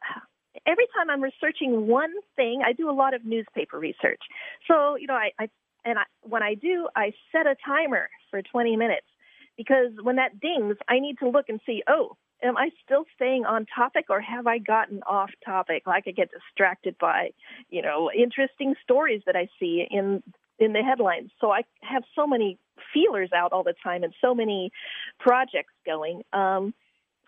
[0.67, 4.21] every time I'm researching one thing, I do a lot of newspaper research.
[4.67, 5.49] So, you know, I, I
[5.85, 9.07] and I, when I do, I set a timer for 20 minutes
[9.57, 13.45] because when that dings, I need to look and see, oh, am I still staying
[13.45, 15.85] on topic or have I gotten off topic?
[15.87, 17.31] Like I get distracted by,
[17.71, 20.23] you know, interesting stories that I see in
[20.59, 21.31] in the headlines.
[21.41, 22.59] So I have so many
[22.93, 24.71] feelers out all the time and so many
[25.19, 26.23] projects going.
[26.33, 26.75] Um,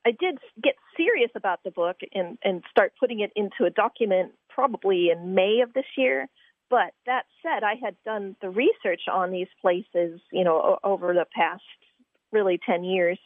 [0.05, 4.33] I did get serious about the book and, and start putting it into a document
[4.49, 6.26] probably in May of this year.
[6.70, 11.26] But that said, I had done the research on these places, you know, over the
[11.35, 11.62] past
[12.33, 13.18] really 10 years.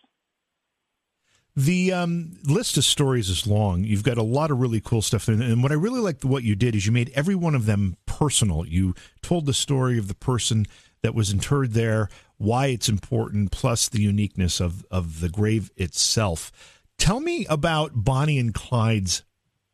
[1.57, 3.85] The um, list of stories is long.
[3.85, 5.29] You've got a lot of really cool stuff.
[5.29, 7.97] And, what I really liked what you did is you made every one of them
[8.19, 8.67] personal.
[8.67, 10.67] You told the story of the person
[11.03, 12.09] that was interred there,
[12.39, 16.51] why it's important, plus the uniqueness of, of the grave itself.
[16.99, 19.23] Tell me about Bonnie and Clyde's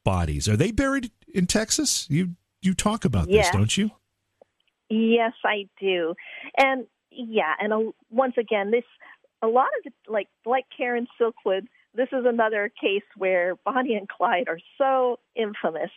[0.04, 0.48] bodies.
[0.48, 2.08] Are they buried in Texas?
[2.10, 3.46] You you talk about yes.
[3.46, 3.90] this, don't you?
[4.88, 6.14] Yes, I do.
[6.58, 8.84] And yeah, and uh, once again, this
[9.42, 11.66] a lot of the, like like Karen Silkwood.
[11.94, 15.90] This is another case where Bonnie and Clyde are so infamous.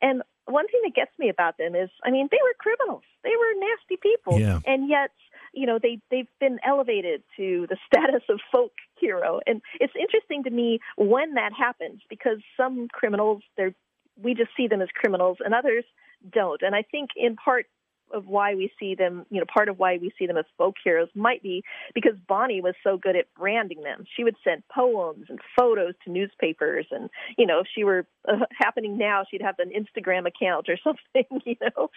[0.00, 3.02] And one thing that gets me about them is, I mean, they were criminals.
[3.22, 4.60] They were nasty people, yeah.
[4.66, 5.10] and yet,
[5.52, 9.40] you know, they they've been elevated to the status of folk hero.
[9.46, 13.74] And it's interesting to me when that happens because some criminals, they're
[14.20, 15.84] we just see them as criminals, and others
[16.32, 16.62] don't.
[16.62, 17.66] And I think in part
[18.12, 20.76] of why we see them, you know, part of why we see them as folk
[20.82, 21.62] heroes might be
[21.94, 24.04] because Bonnie was so good at branding them.
[24.16, 28.46] She would send poems and photos to newspapers, and you know, if she were uh,
[28.58, 31.88] happening now, she'd have an Instagram account or something, you know.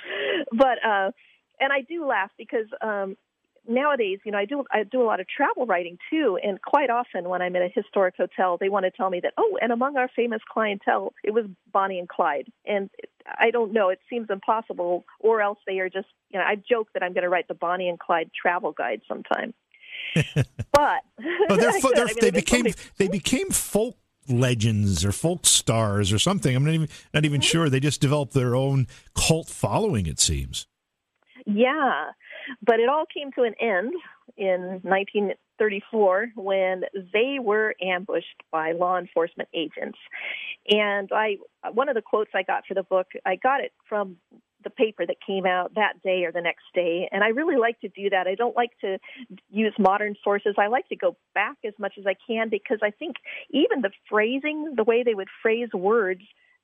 [0.51, 1.11] But uh,
[1.59, 3.15] and I do laugh because um,
[3.67, 6.89] nowadays, you know, I do I do a lot of travel writing too, and quite
[6.89, 9.71] often when I'm in a historic hotel, they want to tell me that oh, and
[9.71, 12.89] among our famous clientele, it was Bonnie and Clyde, and
[13.25, 16.89] I don't know, it seems impossible, or else they are just, you know, I joke
[16.93, 19.53] that I'm going to write the Bonnie and Clyde travel guide sometime,
[20.35, 20.45] but
[20.75, 23.97] oh, they're, they're, I mean, they became they became folk
[24.29, 26.55] legends or folk stars or something.
[26.55, 27.47] I'm not even not even mm-hmm.
[27.47, 27.69] sure.
[27.69, 30.05] They just developed their own cult following.
[30.05, 30.67] It seems.
[31.45, 32.11] Yeah,
[32.61, 33.93] but it all came to an end
[34.37, 36.83] in 1934 when
[37.13, 39.97] they were ambushed by law enforcement agents.
[40.69, 41.37] And I,
[41.71, 44.17] one of the quotes I got for the book, I got it from
[44.63, 47.09] the paper that came out that day or the next day.
[47.11, 48.27] And I really like to do that.
[48.27, 48.99] I don't like to
[49.49, 50.55] use modern sources.
[50.57, 53.15] I like to go back as much as I can because I think
[53.49, 56.21] even the phrasing, the way they would phrase words,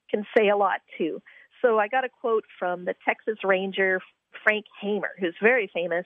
[0.10, 1.22] can say a lot too.
[1.62, 4.00] So I got a quote from the Texas Ranger
[4.44, 6.06] Frank Hamer, who's very famous,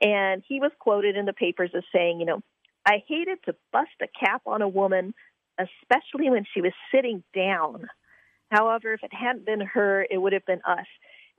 [0.00, 2.42] and he was quoted in the papers as saying, you know,
[2.86, 5.14] I hated to bust a cap on a woman,
[5.58, 7.88] especially when she was sitting down.
[8.50, 10.86] However, if it hadn't been her, it would have been us.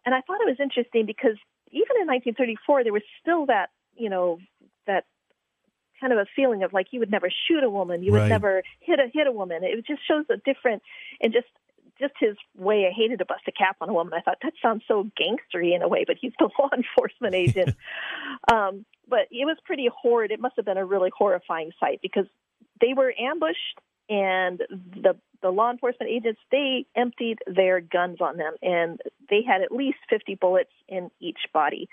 [0.06, 1.38] And I thought it was interesting because
[1.72, 4.40] even in 1934, there was still that, you know,
[4.88, 5.06] that
[6.00, 8.30] kind of a feeling of like you would never shoot a woman, you would right.
[8.30, 9.64] never hit a hit a woman.
[9.64, 10.84] It just shows a different
[11.22, 11.48] and just
[12.04, 12.86] just his way.
[12.86, 14.14] I hated to bust a cap on a woman.
[14.14, 17.76] I thought that sounds so gangstery in a way, but he's the law enforcement agent.
[18.52, 20.32] um, but it was pretty horrid.
[20.32, 22.26] It must have been a really horrifying sight because
[22.82, 23.80] they were ambushed
[24.10, 29.00] and the the law enforcement agents they emptied their guns on them and
[29.30, 31.88] they had at least 50 bullets in each body.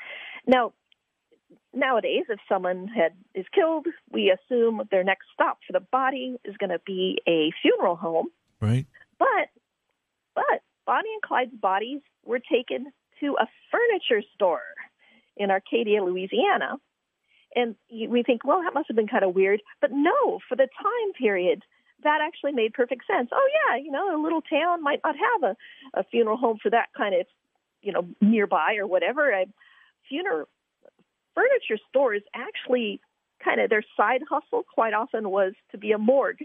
[0.46, 0.72] Now
[1.72, 6.56] nowadays if someone had is killed, we assume their next stop for the body is
[6.56, 8.28] going to be a funeral home.
[8.60, 8.86] Right.
[9.18, 9.50] But
[10.40, 14.62] but Bonnie and Clyde's bodies were taken to a furniture store
[15.36, 16.76] in Arcadia, Louisiana.
[17.54, 19.60] And we think, well, that must have been kind of weird.
[19.80, 21.62] But no, for the time period,
[22.04, 23.28] that actually made perfect sense.
[23.32, 26.70] Oh, yeah, you know, a little town might not have a, a funeral home for
[26.70, 27.26] that kind of,
[27.82, 29.30] you know, nearby or whatever.
[29.30, 29.46] A
[30.08, 30.46] funeral
[31.34, 33.00] furniture stores actually
[33.44, 36.44] kind of their side hustle quite often was to be a morgue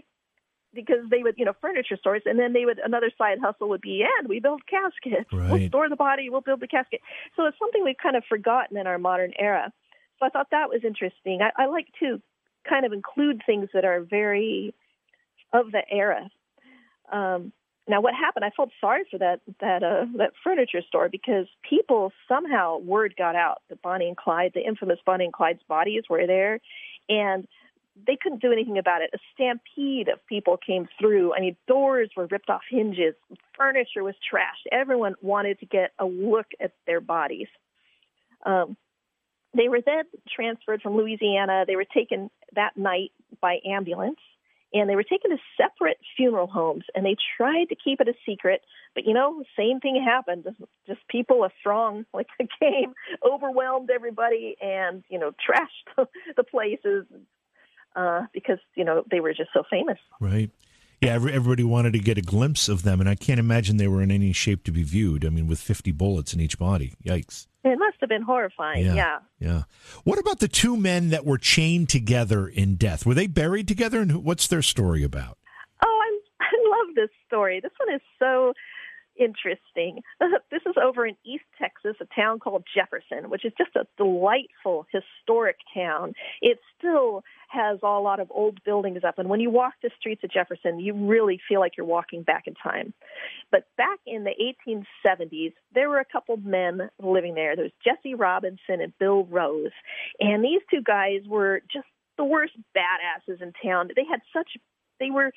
[0.76, 3.80] because they would, you know, furniture stores, and then they would another side hustle would
[3.80, 5.32] be, and we build caskets.
[5.32, 5.50] Right.
[5.50, 6.30] We'll store the body.
[6.30, 7.00] We'll build the casket.
[7.34, 9.72] So it's something we've kind of forgotten in our modern era.
[10.18, 11.40] So I thought that was interesting.
[11.42, 12.22] I, I like to
[12.68, 14.74] kind of include things that are very
[15.52, 16.30] of the era.
[17.10, 17.52] Um,
[17.88, 18.44] now, what happened?
[18.44, 23.36] I felt sorry for that that uh, that furniture store because people somehow word got
[23.36, 26.60] out that Bonnie and Clyde, the infamous Bonnie and Clyde's bodies, were there,
[27.08, 27.46] and
[28.06, 29.10] they couldn't do anything about it.
[29.14, 31.34] A stampede of people came through.
[31.34, 33.14] I mean, doors were ripped off hinges,
[33.56, 34.66] furniture was trashed.
[34.70, 37.48] Everyone wanted to get a look at their bodies.
[38.44, 38.76] Um,
[39.56, 41.64] they were then transferred from Louisiana.
[41.66, 44.18] They were taken that night by ambulance
[44.72, 48.14] and they were taken to separate funeral homes and they tried to keep it a
[48.24, 48.62] secret
[48.94, 50.44] but you know same thing happened
[50.86, 52.94] just people a throng like the game
[53.24, 57.04] overwhelmed everybody and you know trashed the places
[57.96, 59.98] uh, because you know they were just so famous.
[60.20, 60.50] Right.
[61.02, 64.00] Yeah, everybody wanted to get a glimpse of them, and I can't imagine they were
[64.00, 65.26] in any shape to be viewed.
[65.26, 66.94] I mean, with 50 bullets in each body.
[67.04, 67.48] Yikes.
[67.64, 68.86] It must have been horrifying.
[68.86, 68.94] Yeah.
[68.94, 69.18] Yeah.
[69.38, 69.62] yeah.
[70.04, 73.04] What about the two men that were chained together in death?
[73.04, 75.36] Were they buried together, and what's their story about?
[75.84, 77.60] Oh, I'm, I love this story.
[77.60, 78.54] This one is so
[79.18, 80.02] interesting.
[80.50, 84.86] this is over in East Texas, a town called Jefferson, which is just a delightful
[84.92, 86.14] historic town.
[86.40, 90.24] It still has a lot of old buildings up, and when you walk the streets
[90.24, 92.92] of Jefferson, you really feel like you're walking back in time.
[93.50, 94.34] But back in the
[94.68, 97.56] 1870s, there were a couple men living there.
[97.56, 99.72] There's Jesse Robinson and Bill Rose,
[100.20, 101.86] and these two guys were just
[102.16, 103.90] the worst badasses in town.
[103.94, 104.56] They had such
[104.98, 105.32] they were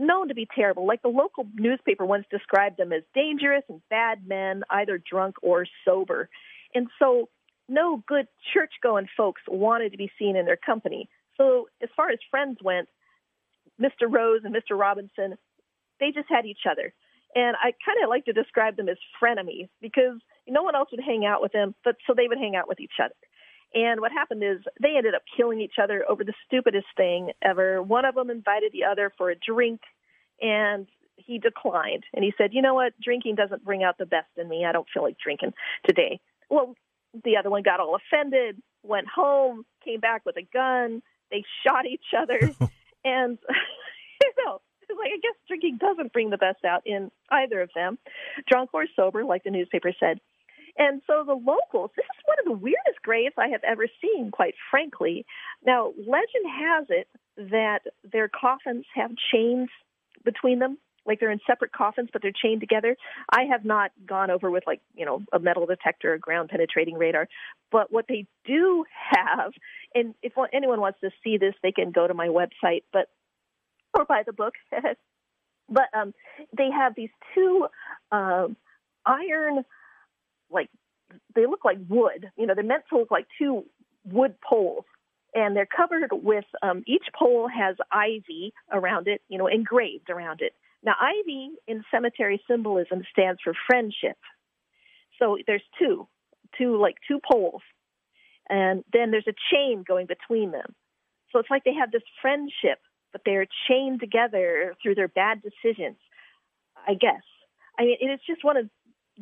[0.00, 0.86] known to be terrible.
[0.86, 5.66] Like the local newspaper once described them as dangerous and bad men, either drunk or
[5.84, 6.28] sober.
[6.74, 7.28] And so
[7.68, 11.08] no good church going folks wanted to be seen in their company.
[11.36, 12.88] So as far as friends went,
[13.80, 14.10] Mr.
[14.10, 14.78] Rose and Mr.
[14.78, 15.36] Robinson,
[16.00, 16.92] they just had each other.
[17.34, 21.00] And I kind of like to describe them as frenemies because no one else would
[21.04, 23.14] hang out with them, but so they would hang out with each other.
[23.74, 27.82] And what happened is they ended up killing each other over the stupidest thing ever.
[27.82, 29.80] One of them invited the other for a drink,
[30.40, 32.04] and he declined.
[32.12, 32.92] And he said, You know what?
[33.00, 34.64] Drinking doesn't bring out the best in me.
[34.64, 35.52] I don't feel like drinking
[35.86, 36.20] today.
[36.48, 36.74] Well,
[37.24, 41.02] the other one got all offended, went home, came back with a gun.
[41.30, 42.38] They shot each other.
[43.04, 43.38] and,
[44.20, 44.60] you know,
[44.98, 47.98] like I guess drinking doesn't bring the best out in either of them,
[48.48, 50.20] drunk or sober, like the newspaper said.
[50.76, 54.30] And so the locals, this is one of the weirdest graves I have ever seen,
[54.30, 55.24] quite frankly.
[55.64, 57.08] Now, legend has it
[57.50, 59.68] that their coffins have chains
[60.24, 62.96] between them, like they're in separate coffins, but they're chained together.
[63.30, 66.96] I have not gone over with like, you know, a metal detector or ground penetrating
[66.96, 67.28] radar.
[67.72, 69.52] But what they do have,
[69.94, 73.08] and if anyone wants to see this, they can go to my website, but
[73.98, 74.54] or buy the book.
[75.68, 76.14] but um,
[76.56, 77.66] they have these two
[78.12, 78.48] uh,
[79.06, 79.64] iron
[80.50, 80.68] like
[81.34, 82.30] they look like wood.
[82.36, 83.64] You know, they're meant to look like two
[84.04, 84.84] wood poles,
[85.34, 89.22] and they're covered with um, each pole has ivy around it.
[89.28, 90.52] You know, engraved around it.
[90.82, 94.16] Now, ivy in cemetery symbolism stands for friendship.
[95.18, 96.08] So there's two,
[96.56, 97.62] two like two poles,
[98.48, 100.74] and then there's a chain going between them.
[101.32, 102.78] So it's like they have this friendship,
[103.12, 105.96] but they're chained together through their bad decisions.
[106.86, 107.22] I guess.
[107.78, 108.70] I mean, it's just one of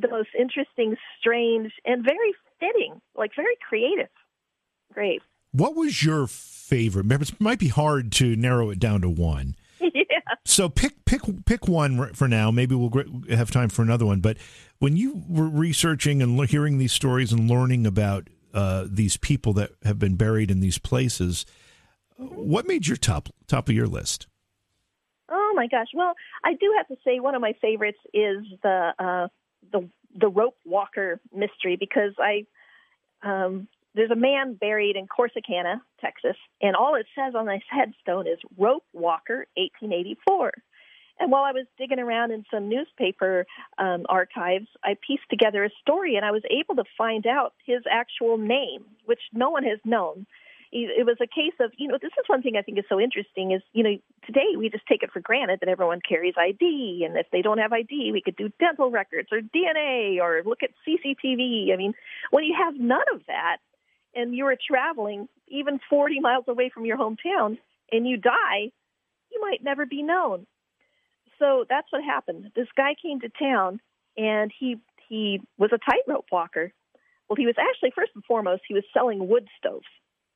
[0.00, 4.08] the most interesting, strange, and very fitting, like very creative
[4.92, 5.20] grave.
[5.52, 7.10] What was your favorite?
[7.10, 9.56] It might be hard to narrow it down to one.
[9.80, 10.34] yeah.
[10.44, 12.50] So pick pick pick one for now.
[12.50, 12.92] Maybe we'll
[13.30, 14.20] have time for another one.
[14.20, 14.36] But
[14.78, 19.70] when you were researching and hearing these stories and learning about uh, these people that
[19.84, 21.46] have been buried in these places,
[22.16, 24.26] what made your top top of your list?
[25.30, 25.88] Oh my gosh!
[25.94, 29.28] Well, I do have to say one of my favorites is the uh,
[29.72, 29.88] the
[30.18, 32.46] the rope walker mystery because I
[33.22, 38.26] um, there's a man buried in Corsicana, Texas, and all it says on his headstone
[38.26, 40.52] is rope walker 1884.
[41.20, 43.44] And while I was digging around in some newspaper
[43.76, 47.82] um, archives, I pieced together a story and I was able to find out his
[47.90, 50.26] actual name, which no one has known
[50.70, 53.00] it was a case of, you know, this is one thing I think is so
[53.00, 53.96] interesting is, you know,
[54.26, 57.04] today we just take it for granted that everyone carries ID.
[57.06, 60.62] And if they don't have ID, we could do dental records or DNA or look
[60.62, 61.72] at CCTV.
[61.72, 61.94] I mean,
[62.30, 63.58] when you have none of that
[64.14, 67.56] and you are traveling even 40 miles away from your hometown
[67.90, 68.70] and you die,
[69.30, 70.46] you might never be known.
[71.38, 72.50] So that's what happened.
[72.54, 73.80] This guy came to town
[74.16, 74.76] and he
[75.08, 76.72] he was a tightrope walker.
[77.28, 79.86] Well, he was actually first and foremost he was selling wood stoves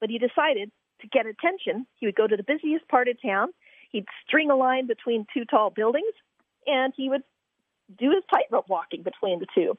[0.02, 3.48] but he decided to get attention, he would go to the busiest part of town,
[3.92, 6.12] he'd string a line between two tall buildings,
[6.66, 7.22] and he would
[7.98, 9.78] do his tightrope walking between the two.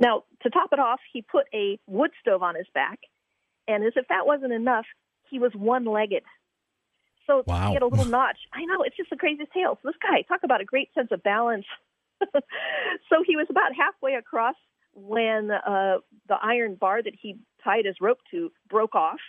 [0.00, 2.98] Now, to top it off, he put a wood stove on his back,
[3.68, 4.86] and as if that wasn't enough,
[5.30, 6.24] he was one legged.
[7.28, 7.68] So wow.
[7.68, 8.38] he had a little notch.
[8.52, 9.78] I know, it's just the craziest tale.
[9.82, 11.66] So this guy, talk about a great sense of balance.
[12.20, 14.56] so he was about halfway across
[14.94, 15.98] when uh,
[16.28, 19.20] the iron bar that he tied his rope to broke off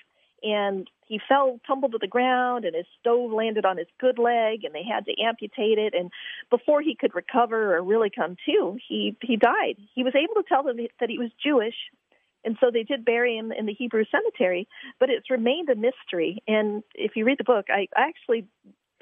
[0.43, 4.63] and he fell, tumbled to the ground, and his stove landed on his good leg,
[4.63, 5.93] and they had to amputate it.
[5.93, 6.11] And
[6.49, 9.75] before he could recover or really come to, he he died.
[9.93, 11.75] He was able to tell them that he was Jewish,
[12.43, 14.67] and so they did bury him in the Hebrew cemetery.
[14.99, 16.43] But it's remained a mystery.
[16.47, 18.47] And if you read the book, I, I actually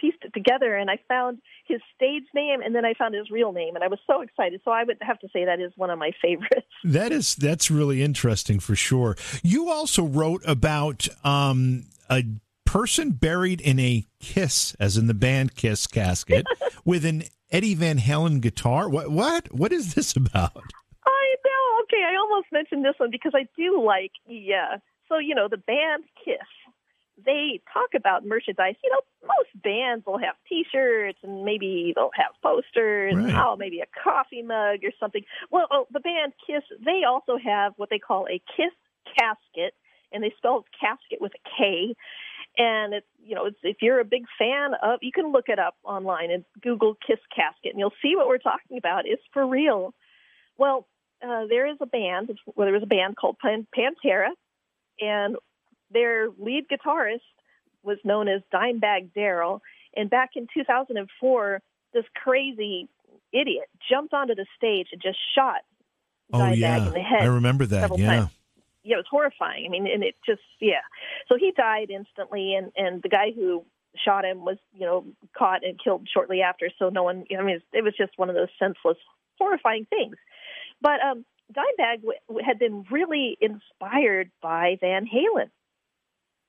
[0.03, 3.53] pieced it together and I found his stage name and then I found his real
[3.53, 4.59] name and I was so excited.
[4.65, 6.67] So I would have to say that is one of my favorites.
[6.85, 9.15] That is that's really interesting for sure.
[9.41, 12.25] You also wrote about um, a
[12.65, 16.45] person buried in a Kiss, as in the band Kiss casket,
[16.85, 18.89] with an Eddie Van Halen guitar.
[18.89, 20.63] What what what is this about?
[21.05, 21.83] I know.
[21.83, 24.77] Okay, I almost mentioned this one because I do like yeah.
[25.07, 26.37] So you know the band Kiss
[27.25, 28.75] they talk about merchandise.
[28.83, 33.15] You know, most bands will have T-shirts and maybe they'll have posters.
[33.15, 33.35] Right.
[33.35, 35.23] Oh, maybe a coffee mug or something.
[35.51, 38.73] Well, oh, the band Kiss, they also have what they call a Kiss
[39.17, 39.73] casket,
[40.11, 41.95] and they spell casket with a K.
[42.57, 45.59] And it's you know, it's, if you're a big fan of, you can look it
[45.59, 49.05] up online and Google Kiss casket, and you'll see what we're talking about.
[49.05, 49.93] It's for real.
[50.57, 50.87] Well,
[51.25, 52.37] uh, there is a band.
[52.55, 54.29] Well, there was a band called Pan- Pantera,
[54.99, 55.35] and
[55.93, 57.21] their lead guitarist
[57.83, 59.61] was known as Dimebag Darrell,
[59.95, 61.61] and back in 2004,
[61.93, 62.89] this crazy
[63.31, 65.61] idiot jumped onto the stage and just shot
[66.31, 66.87] oh, Dimebag yeah.
[66.87, 67.21] in the head.
[67.21, 67.97] I remember that.
[67.97, 68.07] Yeah.
[68.07, 68.29] Times.
[68.83, 69.65] Yeah, it was horrifying.
[69.65, 70.81] I mean, and it just yeah.
[71.29, 73.63] So he died instantly, and and the guy who
[74.03, 75.05] shot him was you know
[75.37, 76.69] caught and killed shortly after.
[76.77, 77.23] So no one.
[77.37, 78.97] I mean, it was just one of those senseless,
[79.39, 80.17] horrifying things.
[80.81, 81.23] But um,
[81.53, 85.49] Dimebag w- had been really inspired by Van Halen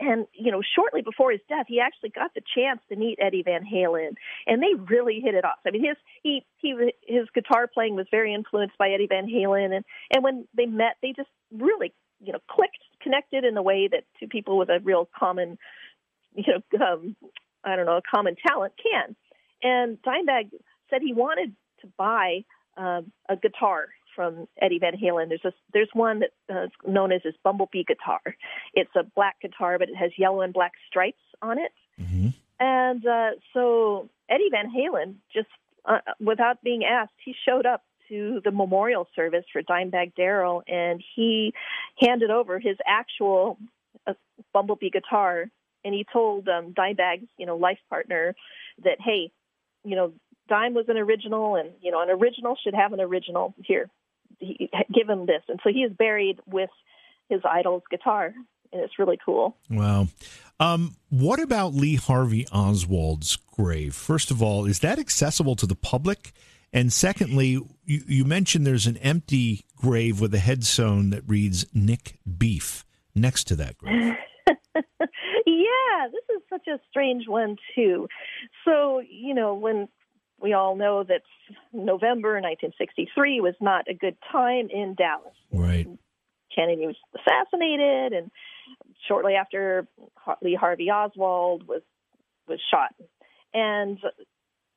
[0.01, 3.43] and you know shortly before his death he actually got the chance to meet eddie
[3.43, 4.15] van halen
[4.47, 5.59] and they really hit it off.
[5.67, 9.75] I mean his he he his guitar playing was very influenced by eddie van halen
[9.75, 11.93] and and when they met they just really
[12.23, 15.59] you know clicked connected in the way that two people with a real common
[16.35, 17.17] you know um
[17.65, 19.15] i don't know a common talent can.
[19.63, 20.51] And dimebag
[20.91, 22.45] said he wanted to buy
[22.77, 25.29] um a guitar from Eddie Van Halen.
[25.29, 28.21] There's a, there's one that's uh, known as his Bumblebee guitar.
[28.75, 31.73] It's a black guitar, but it has yellow and black stripes on it.
[32.01, 32.29] Mm-hmm.
[32.61, 35.49] And uh, so Eddie Van Halen, just
[35.85, 41.03] uh, without being asked, he showed up to the memorial service for Dimebag Darrell, and
[41.15, 41.53] he
[42.01, 43.59] handed over his actual
[44.07, 44.15] uh,
[44.53, 45.47] Bumblebee guitar,
[45.85, 48.35] and he told um, Dimebag's you know life partner
[48.85, 49.31] that hey,
[49.85, 50.13] you know
[50.49, 53.55] Dime was an original, and you know an original should have an original.
[53.65, 53.89] Here,
[54.39, 56.71] he, give him this, and so he is buried with
[57.29, 58.35] his idol's guitar,
[58.73, 59.57] and it's really cool.
[59.71, 60.09] Wow.
[60.61, 63.95] Um, what about Lee Harvey Oswald's grave?
[63.95, 66.33] First of all, is that accessible to the public?
[66.73, 72.19] And secondly, you, you mentioned there's an empty grave with a headstone that reads Nick
[72.39, 74.15] Beef next to that grave.
[75.47, 78.09] yeah, this is such a strange one too.
[78.65, 79.89] So, you know, when
[80.41, 81.23] we all know that
[81.73, 85.35] November 1963 was not a good time in Dallas.
[85.53, 85.89] Right.
[86.55, 88.31] Kennedy was assassinated, and
[89.09, 89.87] shortly after,
[90.43, 91.83] Lee Harvey Oswald was
[92.47, 92.95] was shot.
[93.55, 93.99] And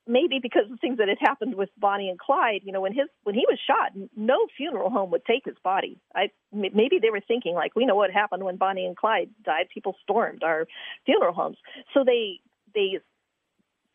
[0.06, 3.08] maybe because of things that had happened with Bonnie and Clyde, you know, when his
[3.22, 6.00] when he was shot, no funeral home would take his body.
[6.14, 9.68] I maybe they were thinking like, we know what happened when Bonnie and Clyde died.
[9.72, 10.66] People stormed our
[11.04, 11.58] funeral homes,
[11.94, 12.40] so they
[12.74, 12.98] they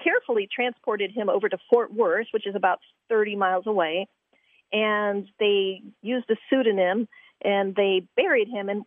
[0.04, 2.80] carefully transported him over to Fort Worth, which is about
[3.10, 4.08] 30 miles away,
[4.72, 7.08] and they used a pseudonym
[7.44, 8.84] and they buried him and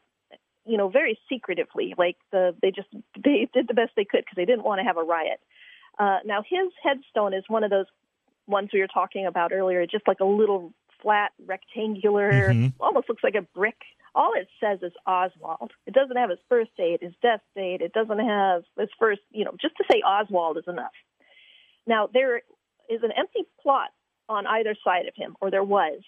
[0.66, 2.88] you know very secretively like the they just
[3.22, 5.38] they did the best they could because they didn't want to have a riot
[5.99, 7.86] uh now his headstone is one of those
[8.49, 10.72] ones we were talking about earlier just like a little
[11.03, 12.68] flat rectangular mm-hmm.
[12.80, 13.76] almost looks like a brick
[14.16, 15.72] all it says is Oswald.
[15.86, 17.82] It doesn't have his birth date, his death date.
[17.82, 20.92] It doesn't have his first, you know, just to say Oswald is enough.
[21.87, 22.38] Now, there
[22.88, 23.91] is an empty plot
[24.29, 26.00] on either side of him, or there was.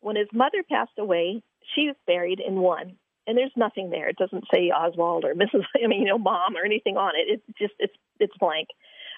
[0.00, 1.42] When his mother passed away,
[1.74, 2.96] she was buried in one,
[3.26, 4.08] and there's nothing there.
[4.08, 5.64] It doesn't say Oswald or Mrs.
[5.82, 7.40] I mean, you know, mom or anything on it.
[7.40, 8.68] It's just it's it's blank.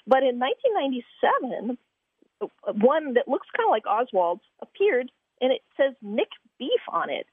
[0.06, 1.78] But in 1997,
[2.80, 5.10] one that looks kind of like Oswald's appeared,
[5.40, 6.28] and it says Nick
[6.58, 7.26] Beef on it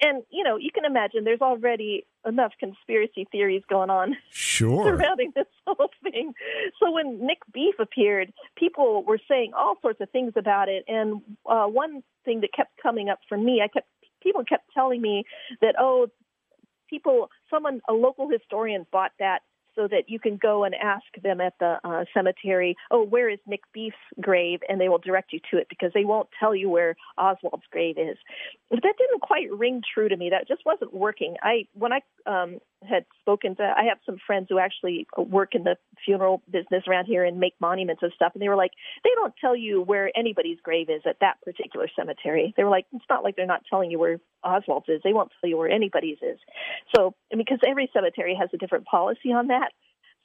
[0.00, 4.84] and you know you can imagine there's already enough conspiracy theories going on sure.
[4.84, 6.32] surrounding this whole thing.
[6.80, 10.84] So when nick beef appeared people were saying all sorts of things about it.
[10.88, 13.88] And uh one thing that kept coming up for me i kept
[14.22, 15.24] people kept telling me
[15.60, 16.08] that oh
[16.88, 19.40] people someone a local historian bought that
[19.78, 23.38] so that you can go and ask them at the uh, cemetery, oh, where is
[23.46, 24.58] Nick Beef's grave?
[24.68, 27.96] And they will direct you to it because they won't tell you where Oswald's grave
[27.96, 28.16] is.
[28.70, 30.30] But that didn't quite ring true to me.
[30.30, 31.36] That just wasn't working.
[31.42, 35.64] I when I um, had spoken to, I have some friends who actually work in
[35.64, 38.72] the funeral business around here and make monuments and stuff, and they were like,
[39.04, 42.52] they don't tell you where anybody's grave is at that particular cemetery.
[42.56, 45.00] They were like, it's not like they're not telling you where Oswald's is.
[45.02, 46.38] They won't tell you where anybody's is.
[46.94, 49.67] So, because every cemetery has a different policy on that,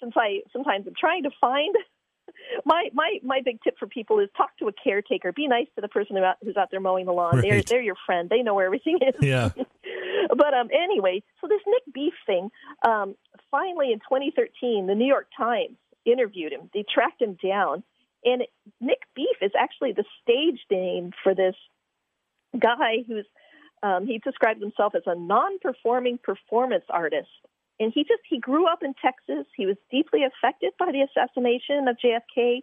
[0.04, 1.76] since I sometimes am trying to find
[2.66, 5.32] my my my big tip for people is talk to a caretaker.
[5.32, 7.36] Be nice to the person who out, who's out there mowing the lawn.
[7.36, 7.42] Right.
[7.42, 8.30] They're they're your friend.
[8.30, 9.16] They know where everything is.
[9.22, 9.50] Yeah.
[10.30, 12.50] but um anyway, so this Nick Beef thing,
[12.86, 13.16] um,
[13.50, 16.70] finally in 2013, the New York Times interviewed him.
[16.74, 17.84] They tracked him down,
[18.26, 18.44] and
[18.82, 21.56] Nick Beef is actually the stage name for this
[22.60, 23.26] guy who's
[23.82, 27.28] um, he described himself as a non-performing performance artist
[27.80, 29.46] and he just he grew up in Texas.
[29.56, 32.62] He was deeply affected by the assassination of JFK,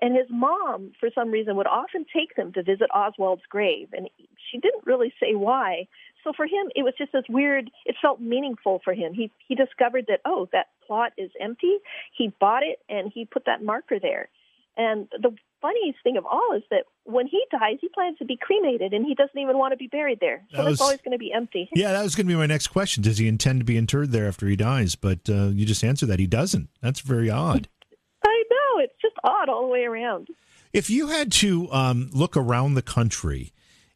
[0.00, 4.08] and his mom, for some reason, would often take them to visit Oswald's grave, and
[4.50, 5.86] she didn't really say why.
[6.24, 7.70] So for him, it was just this weird.
[7.84, 9.12] It felt meaningful for him.
[9.12, 11.78] He he discovered that oh, that plot is empty.
[12.16, 14.28] He bought it and he put that marker there.
[14.76, 18.36] And the funniest thing of all is that when he dies, he plans to be
[18.36, 20.42] cremated, and he doesn't even want to be buried there.
[20.50, 21.70] So That was- it's always going to be empty.
[21.74, 23.02] Yeah, that was going to be my next question.
[23.02, 24.94] Does he intend to be interred there after he dies?
[24.96, 26.68] But uh, you just answered that he doesn't.
[26.82, 27.68] That's very odd.
[28.26, 30.28] I know it's just odd all the way around.
[30.72, 33.52] If you had to um, look around the country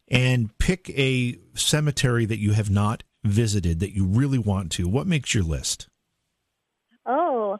[0.08, 5.06] and pick a cemetery that you have not visited that you really want to, what
[5.06, 5.88] makes your list?
[7.06, 7.58] Oh,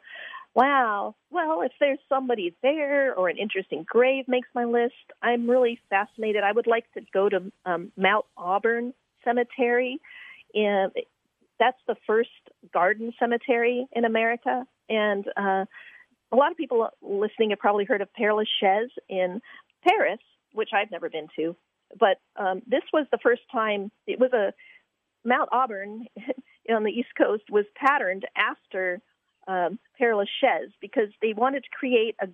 [0.56, 1.14] wow.
[1.30, 6.42] Well, if there's somebody there or an interesting grave makes my list, I'm really fascinated.
[6.42, 10.00] I would like to go to um, Mount Auburn Cemetery.
[10.54, 10.90] And
[11.60, 12.30] that's the first
[12.72, 14.64] garden cemetery in America.
[14.88, 15.66] And uh,
[16.32, 19.40] a lot of people listening have probably heard of Père Lachaise in
[19.86, 20.20] Paris,
[20.54, 21.54] which I've never been to.
[22.00, 24.52] But um, this was the first time it was a
[25.22, 26.06] Mount Auburn
[26.70, 29.00] on the East Coast was patterned after
[29.46, 32.28] um, Père Lachaise because they wanted to create a,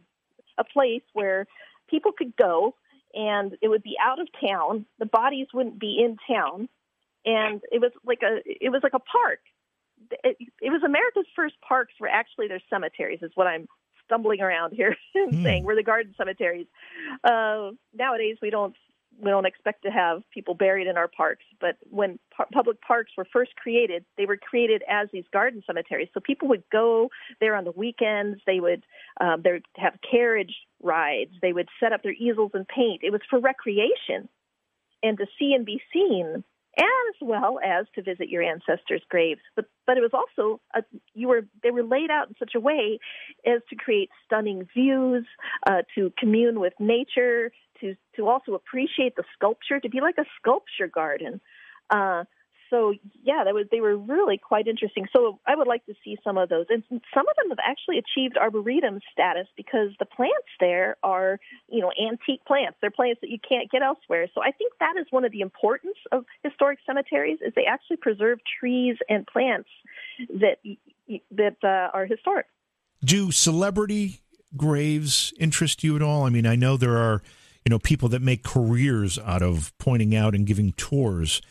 [0.59, 1.47] a place where
[1.89, 2.75] people could go
[3.15, 4.87] and it would be out of town.
[4.99, 6.69] The bodies wouldn't be in town,
[7.25, 9.41] and it was like a it was like a park.
[10.25, 13.21] It, it was America's first parks where actually there's cemeteries.
[13.23, 13.69] Is what I'm
[14.07, 15.43] stumbling around here and Hmm.
[15.45, 15.65] saying.
[15.65, 16.67] We're the garden cemeteries.
[17.23, 18.75] Uh, nowadays we don't
[19.21, 23.13] we don't expect to have people buried in our parks, but when par- public parks
[23.17, 26.09] were first created, they were created as these garden cemeteries.
[26.15, 27.11] So people would go
[27.41, 28.41] there on the weekends.
[28.47, 28.85] They would
[29.21, 31.33] um, they would have carriage rides.
[31.41, 33.03] They would set up their easels and paint.
[33.03, 34.29] It was for recreation
[35.03, 36.45] and to see and be seen,
[36.79, 39.41] as well as to visit your ancestors' graves.
[39.57, 40.83] But but it was also a,
[41.15, 42.99] you were they were laid out in such a way
[43.47, 45.27] as to create stunning views,
[45.67, 50.25] uh, to commune with nature, to to also appreciate the sculpture, to be like a
[50.39, 51.41] sculpture garden.
[51.91, 52.25] Uh,
[52.73, 55.07] so yeah, that was they were really quite interesting.
[55.13, 57.99] So I would like to see some of those, and some of them have actually
[57.99, 61.39] achieved arboretum status because the plants there are
[61.69, 62.79] you know antique plants.
[62.81, 64.27] They're plants that you can't get elsewhere.
[64.35, 67.99] So I think that is one of the importance of historic cemeteries is they actually
[67.99, 69.69] preserve trees and plants
[70.31, 70.57] that
[71.31, 72.47] that uh, are historic.
[73.05, 74.21] Do celebrity
[74.57, 76.25] graves interest you at all?
[76.25, 77.21] I mean, I know there are,
[77.67, 81.43] you know, people that make careers out of pointing out and giving tours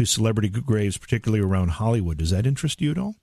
[0.00, 2.16] to celebrity graves, particularly around Hollywood.
[2.16, 3.16] Does that interest you at all?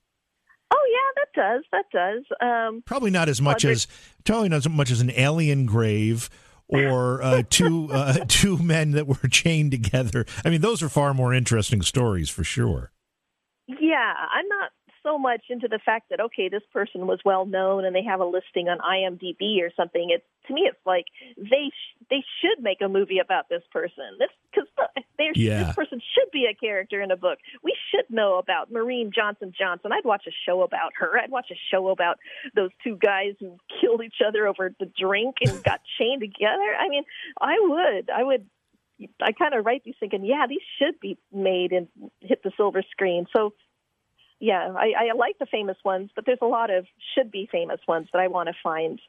[0.72, 1.64] Oh yeah, that does.
[1.72, 2.24] That does.
[2.40, 3.88] Um, Probably not as much as
[4.24, 6.30] probably not as much as an alien grave
[6.68, 10.24] or uh, two uh, two men that were chained together.
[10.44, 12.92] I mean, those are far more interesting stories for sure.
[13.66, 14.47] Yeah, I'm
[15.08, 18.20] so much into the fact that okay, this person was well known and they have
[18.20, 20.08] a listing on IMDb or something.
[20.10, 21.04] It's to me, it's like
[21.36, 24.04] they sh- they should make a movie about this person.
[24.18, 24.68] This because
[25.34, 25.64] Yeah.
[25.64, 27.38] this person should be a character in a book.
[27.62, 29.92] We should know about Marene Johnson Johnson.
[29.92, 31.18] I'd watch a show about her.
[31.18, 32.18] I'd watch a show about
[32.54, 36.74] those two guys who killed each other over the drink and got chained together.
[36.78, 37.04] I mean,
[37.40, 38.10] I would.
[38.10, 38.46] I would
[39.22, 41.86] I kind of write these thinking, yeah, these should be made and
[42.20, 43.26] hit the silver screen.
[43.36, 43.54] So,
[44.40, 47.80] yeah, I, I like the famous ones, but there's a lot of should be famous
[47.88, 49.00] ones that I want to find.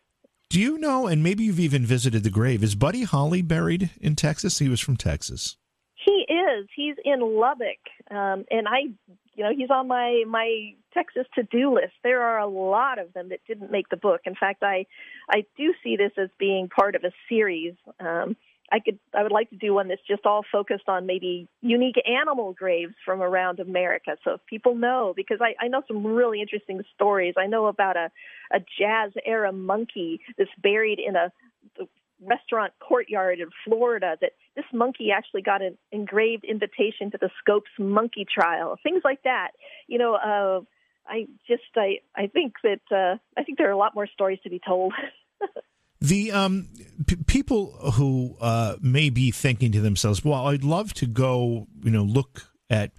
[0.49, 1.05] Do you know?
[1.05, 2.63] And maybe you've even visited the grave.
[2.63, 4.57] Is Buddy Holly buried in Texas?
[4.57, 5.57] He was from Texas.
[6.03, 6.67] He is.
[6.75, 7.77] He's in Lubbock,
[8.09, 8.87] um, and I,
[9.35, 11.93] you know, he's on my my Texas to do list.
[12.03, 14.21] There are a lot of them that didn't make the book.
[14.25, 14.85] In fact, I
[15.29, 17.75] I do see this as being part of a series.
[17.99, 18.35] Um,
[18.71, 21.95] I could I would like to do one that's just all focused on maybe unique
[22.07, 24.17] animal graves from around America.
[24.23, 27.35] So if people know, because I, I know some really interesting stories.
[27.37, 28.09] I know about a
[28.51, 31.31] a jazz era monkey that's buried in a
[32.21, 37.71] restaurant courtyard in Florida that this monkey actually got an engraved invitation to the Scopes
[37.77, 38.77] monkey trial.
[38.83, 39.51] Things like that.
[39.87, 40.61] You know, uh
[41.07, 44.39] I just I I think that uh I think there are a lot more stories
[44.43, 44.93] to be told.
[46.01, 46.69] The um,
[47.07, 51.91] p- people who uh, may be thinking to themselves, "Well, I'd love to go, you
[51.91, 52.91] know, look at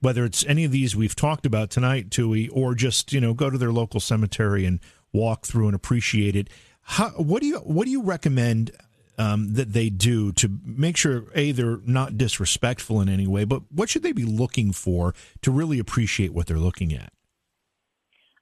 [0.00, 3.48] whether it's any of these we've talked about tonight, Tui, or just you know go
[3.50, 4.80] to their local cemetery and
[5.12, 6.48] walk through and appreciate it."
[6.82, 8.72] How, what do you what do you recommend
[9.18, 13.62] um, that they do to make sure a they're not disrespectful in any way, but
[13.70, 17.12] what should they be looking for to really appreciate what they're looking at?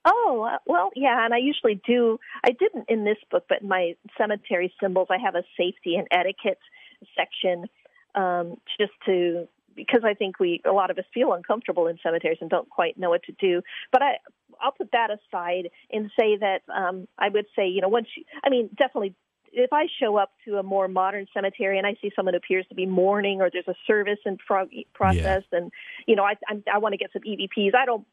[0.08, 2.18] Oh, uh, well, yeah, and I usually do.
[2.44, 6.06] I didn't in this book, but in my cemetery symbols, I have a safety and
[6.12, 6.60] etiquette
[7.16, 7.66] section
[8.14, 12.38] um, just to because I think we a lot of us feel uncomfortable in cemeteries
[12.40, 13.62] and don't quite know what to do.
[13.90, 14.16] But I
[14.60, 18.24] I'll put that aside and say that um, I would say you know once you,
[18.44, 19.14] I mean definitely
[19.52, 22.66] if I show up to a more modern cemetery and I see someone who appears
[22.68, 25.58] to be mourning or there's a service in pro- process yeah.
[25.58, 25.72] and
[26.06, 26.34] you know I
[26.72, 28.06] I want to get some EVPs I don't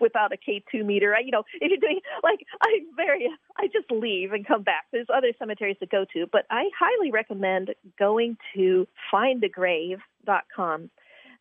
[0.00, 1.14] without a K2 meter.
[1.14, 4.84] I, you know, if you're doing like I'm very, I just leave and come back.
[4.92, 10.90] There's other cemeteries to go to, but I highly recommend going to findagrave.com.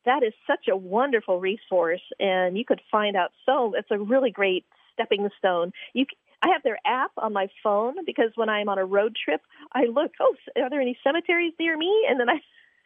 [0.06, 3.74] That is such a wonderful resource, and you could find out so.
[3.76, 5.72] It's a really great stepping stone.
[5.94, 6.06] You
[6.44, 9.42] I have their app on my phone because when I'm on a road trip,
[9.72, 12.06] I look, oh, are there any cemeteries near me?
[12.10, 12.42] And then I,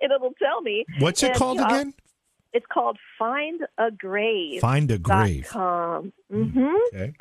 [0.00, 0.84] and it'll tell me.
[0.98, 1.94] What's it and, called again?
[2.52, 4.60] It's called Find a Grave.
[4.60, 5.48] Find a Grave.
[5.52, 6.74] Mm-hmm.
[6.94, 7.14] Okay.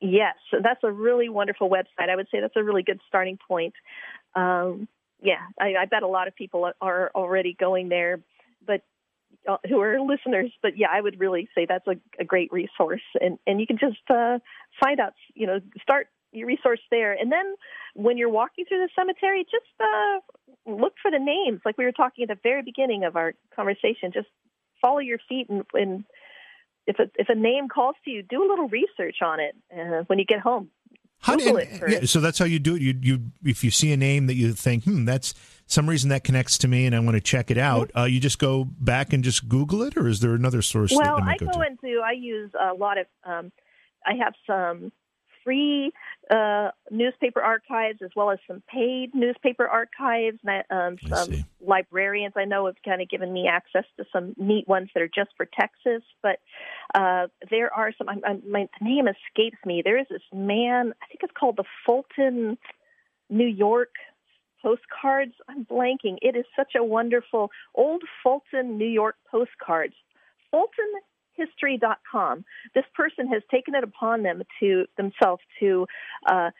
[0.00, 2.08] yes, that's a really wonderful website.
[2.10, 3.74] I would say that's a really good starting point.
[4.34, 4.88] Um,
[5.20, 8.20] yeah, I, I bet a lot of people are already going there,
[8.66, 8.82] but
[9.48, 10.52] uh, who are listeners.
[10.62, 13.78] But yeah, I would really say that's a, a great resource, and and you can
[13.78, 14.38] just uh,
[14.80, 15.14] find out.
[15.34, 17.54] You know, start your resource there, and then
[17.94, 20.20] when you're walking through the cemetery, just uh,
[20.70, 21.60] look for the names.
[21.64, 24.28] Like we were talking at the very beginning of our conversation, just
[24.80, 26.04] follow your feet and, and
[26.86, 30.04] if a, if a name calls to you, do a little research on it uh,
[30.06, 30.70] when you get home.
[31.20, 32.82] How do, yeah, so that's how you do it.
[32.82, 35.34] You you if you see a name that you think, hmm, that's
[35.66, 37.90] some reason that connects to me, and I want to check it out.
[37.96, 40.92] Uh, you just go back and just Google it, or is there another source?
[40.92, 42.00] Well, I go, go into.
[42.04, 43.06] I use a lot of.
[43.24, 43.50] Um,
[44.06, 44.92] I have some
[45.48, 45.92] free
[46.30, 50.38] uh, newspaper archives as well as some paid newspaper archives.
[50.70, 54.90] Um, some librarians I know have kind of given me access to some neat ones
[54.92, 56.02] that are just for Texas.
[56.22, 56.40] But
[56.94, 58.10] uh, there are some.
[58.10, 59.80] I, I, my name escapes me.
[59.82, 60.92] There is this man.
[61.02, 62.58] I think it's called the Fulton,
[63.30, 63.94] New York
[64.62, 65.32] postcards.
[65.48, 66.18] I'm blanking.
[66.20, 69.94] It is such a wonderful old Fulton, New York postcards.
[70.50, 70.92] Fulton
[71.38, 72.44] history.com.
[72.74, 75.86] This person has taken it upon them to themselves to
[76.26, 76.50] uh,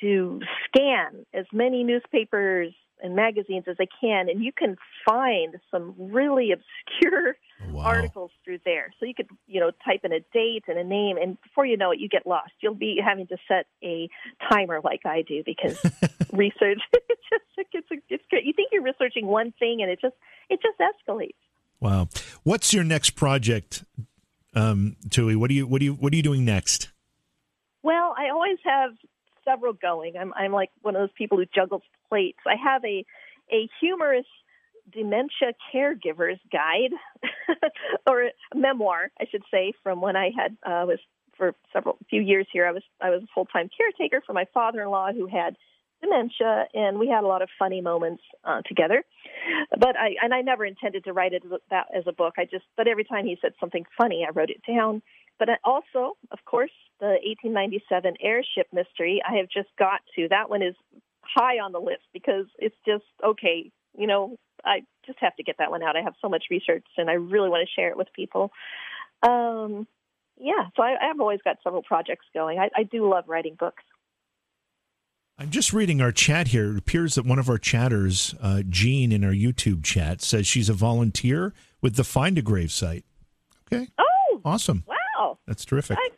[0.00, 4.76] to scan as many newspapers and magazines as they can, and you can
[5.08, 7.36] find some really obscure
[7.70, 7.82] wow.
[7.82, 8.92] articles through there.
[8.98, 11.76] So you could, you know, type in a date and a name, and before you
[11.76, 12.52] know it, you get lost.
[12.60, 14.08] You'll be having to set a
[14.50, 15.78] timer like I do because
[16.32, 18.44] research it's just it's, it's great.
[18.44, 20.16] You think you're researching one thing, and it just
[20.48, 21.34] it just escalates.
[21.80, 22.08] Wow.
[22.42, 23.84] What's your next project,
[24.56, 26.90] um, Tui, what are you what are you what are you doing next?
[27.82, 28.92] Well, I always have
[29.44, 30.16] several going.
[30.16, 32.38] I'm I'm like one of those people who juggles plates.
[32.46, 33.04] I have a
[33.52, 34.26] a humorous
[34.92, 36.92] dementia caregivers guide
[38.06, 40.98] or memoir, I should say, from when I had uh, was
[41.36, 42.66] for several few years here.
[42.66, 45.56] I was I was a full time caretaker for my father in law who had
[46.06, 49.04] dementia, and we had a lot of funny moments uh, together.
[49.78, 52.34] But I and I never intended to write it as a, as a book.
[52.38, 55.02] I just but every time he said something funny, I wrote it down.
[55.38, 56.70] But also, of course,
[57.00, 59.22] the 1897 airship mystery.
[59.28, 60.74] I have just got to that one is
[61.20, 63.70] high on the list because it's just okay.
[63.96, 65.96] You know, I just have to get that one out.
[65.96, 68.50] I have so much research, and I really want to share it with people.
[69.22, 69.86] Um,
[70.38, 72.58] yeah, so I, I've always got several projects going.
[72.58, 73.82] I, I do love writing books.
[75.38, 76.70] I'm just reading our chat here.
[76.70, 80.70] It appears that one of our chatters, uh, Jean, in our YouTube chat, says she's
[80.70, 81.52] a volunteer
[81.82, 83.04] with the Find a Grave site.
[83.70, 83.88] Okay.
[83.98, 84.84] Oh, awesome!
[84.86, 85.98] Wow, that's terrific.
[86.00, 86.08] I,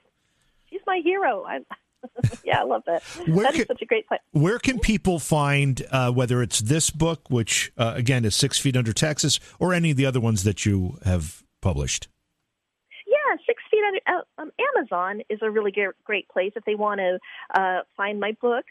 [0.71, 1.45] she's my hero.
[1.45, 1.61] I,
[2.45, 3.03] yeah, I love that.
[3.27, 4.21] Where that can, is such a great site.
[4.31, 8.77] Where can people find uh, whether it's this book, which uh, again is Six Feet
[8.77, 12.07] Under Texas, or any of the other ones that you have published?
[13.05, 15.75] Yeah, Six Feet Under uh, um, Amazon is a really
[16.05, 17.19] great place if they want to
[17.61, 18.71] uh, find my books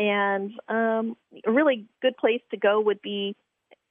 [0.00, 1.16] And um,
[1.46, 3.36] a really good place to go would be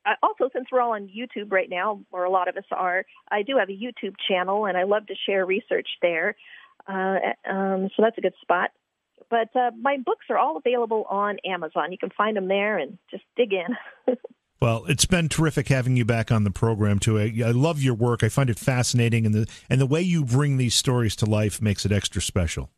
[0.06, 3.06] uh, also, since we're all on YouTube right now, or a lot of us are,
[3.30, 6.36] I do have a YouTube channel, and I love to share research there.
[6.88, 7.18] Uh,
[7.48, 8.72] um, so that's a good spot.
[9.30, 11.91] But uh, my books are all available on Amazon.
[11.91, 14.15] You can find them there and just dig in.
[14.61, 17.18] Well, it's been terrific having you back on the program too.
[17.18, 18.26] I, I, love your work.
[18.26, 21.61] I find it fascinating, and the and the way you bring these stories to life
[21.61, 22.69] makes it extra special.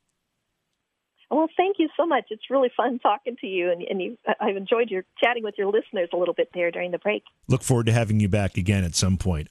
[1.31, 2.25] Well, thank you so much.
[2.29, 5.67] It's really fun talking to you, and, and you, I've enjoyed your chatting with your
[5.67, 7.23] listeners a little bit there during the break.
[7.47, 9.47] Look forward to having you back again at some point.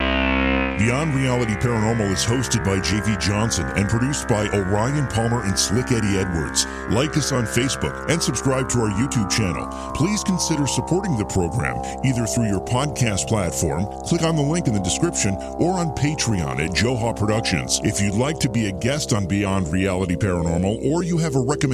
[0.81, 5.93] Beyond Reality Paranormal is hosted by JV Johnson and produced by Orion Palmer and Slick
[5.93, 6.67] Eddie Edwards.
[6.89, 9.67] Like us on Facebook and subscribe to our YouTube channel.
[9.93, 14.75] Please consider supporting the program either through your podcast platform, click on the link in
[14.75, 17.79] the description, or on Patreon at Joha Productions.
[17.85, 21.41] If you'd like to be a guest on Beyond Reality Paranormal or you have a
[21.41, 21.70] recommendation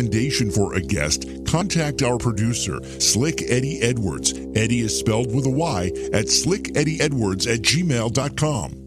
[0.50, 4.32] for a guest, contact our producer, Slick Eddie Edwards.
[4.54, 8.85] Eddie is spelled with a Y at slickeddieedwards at gmail.com.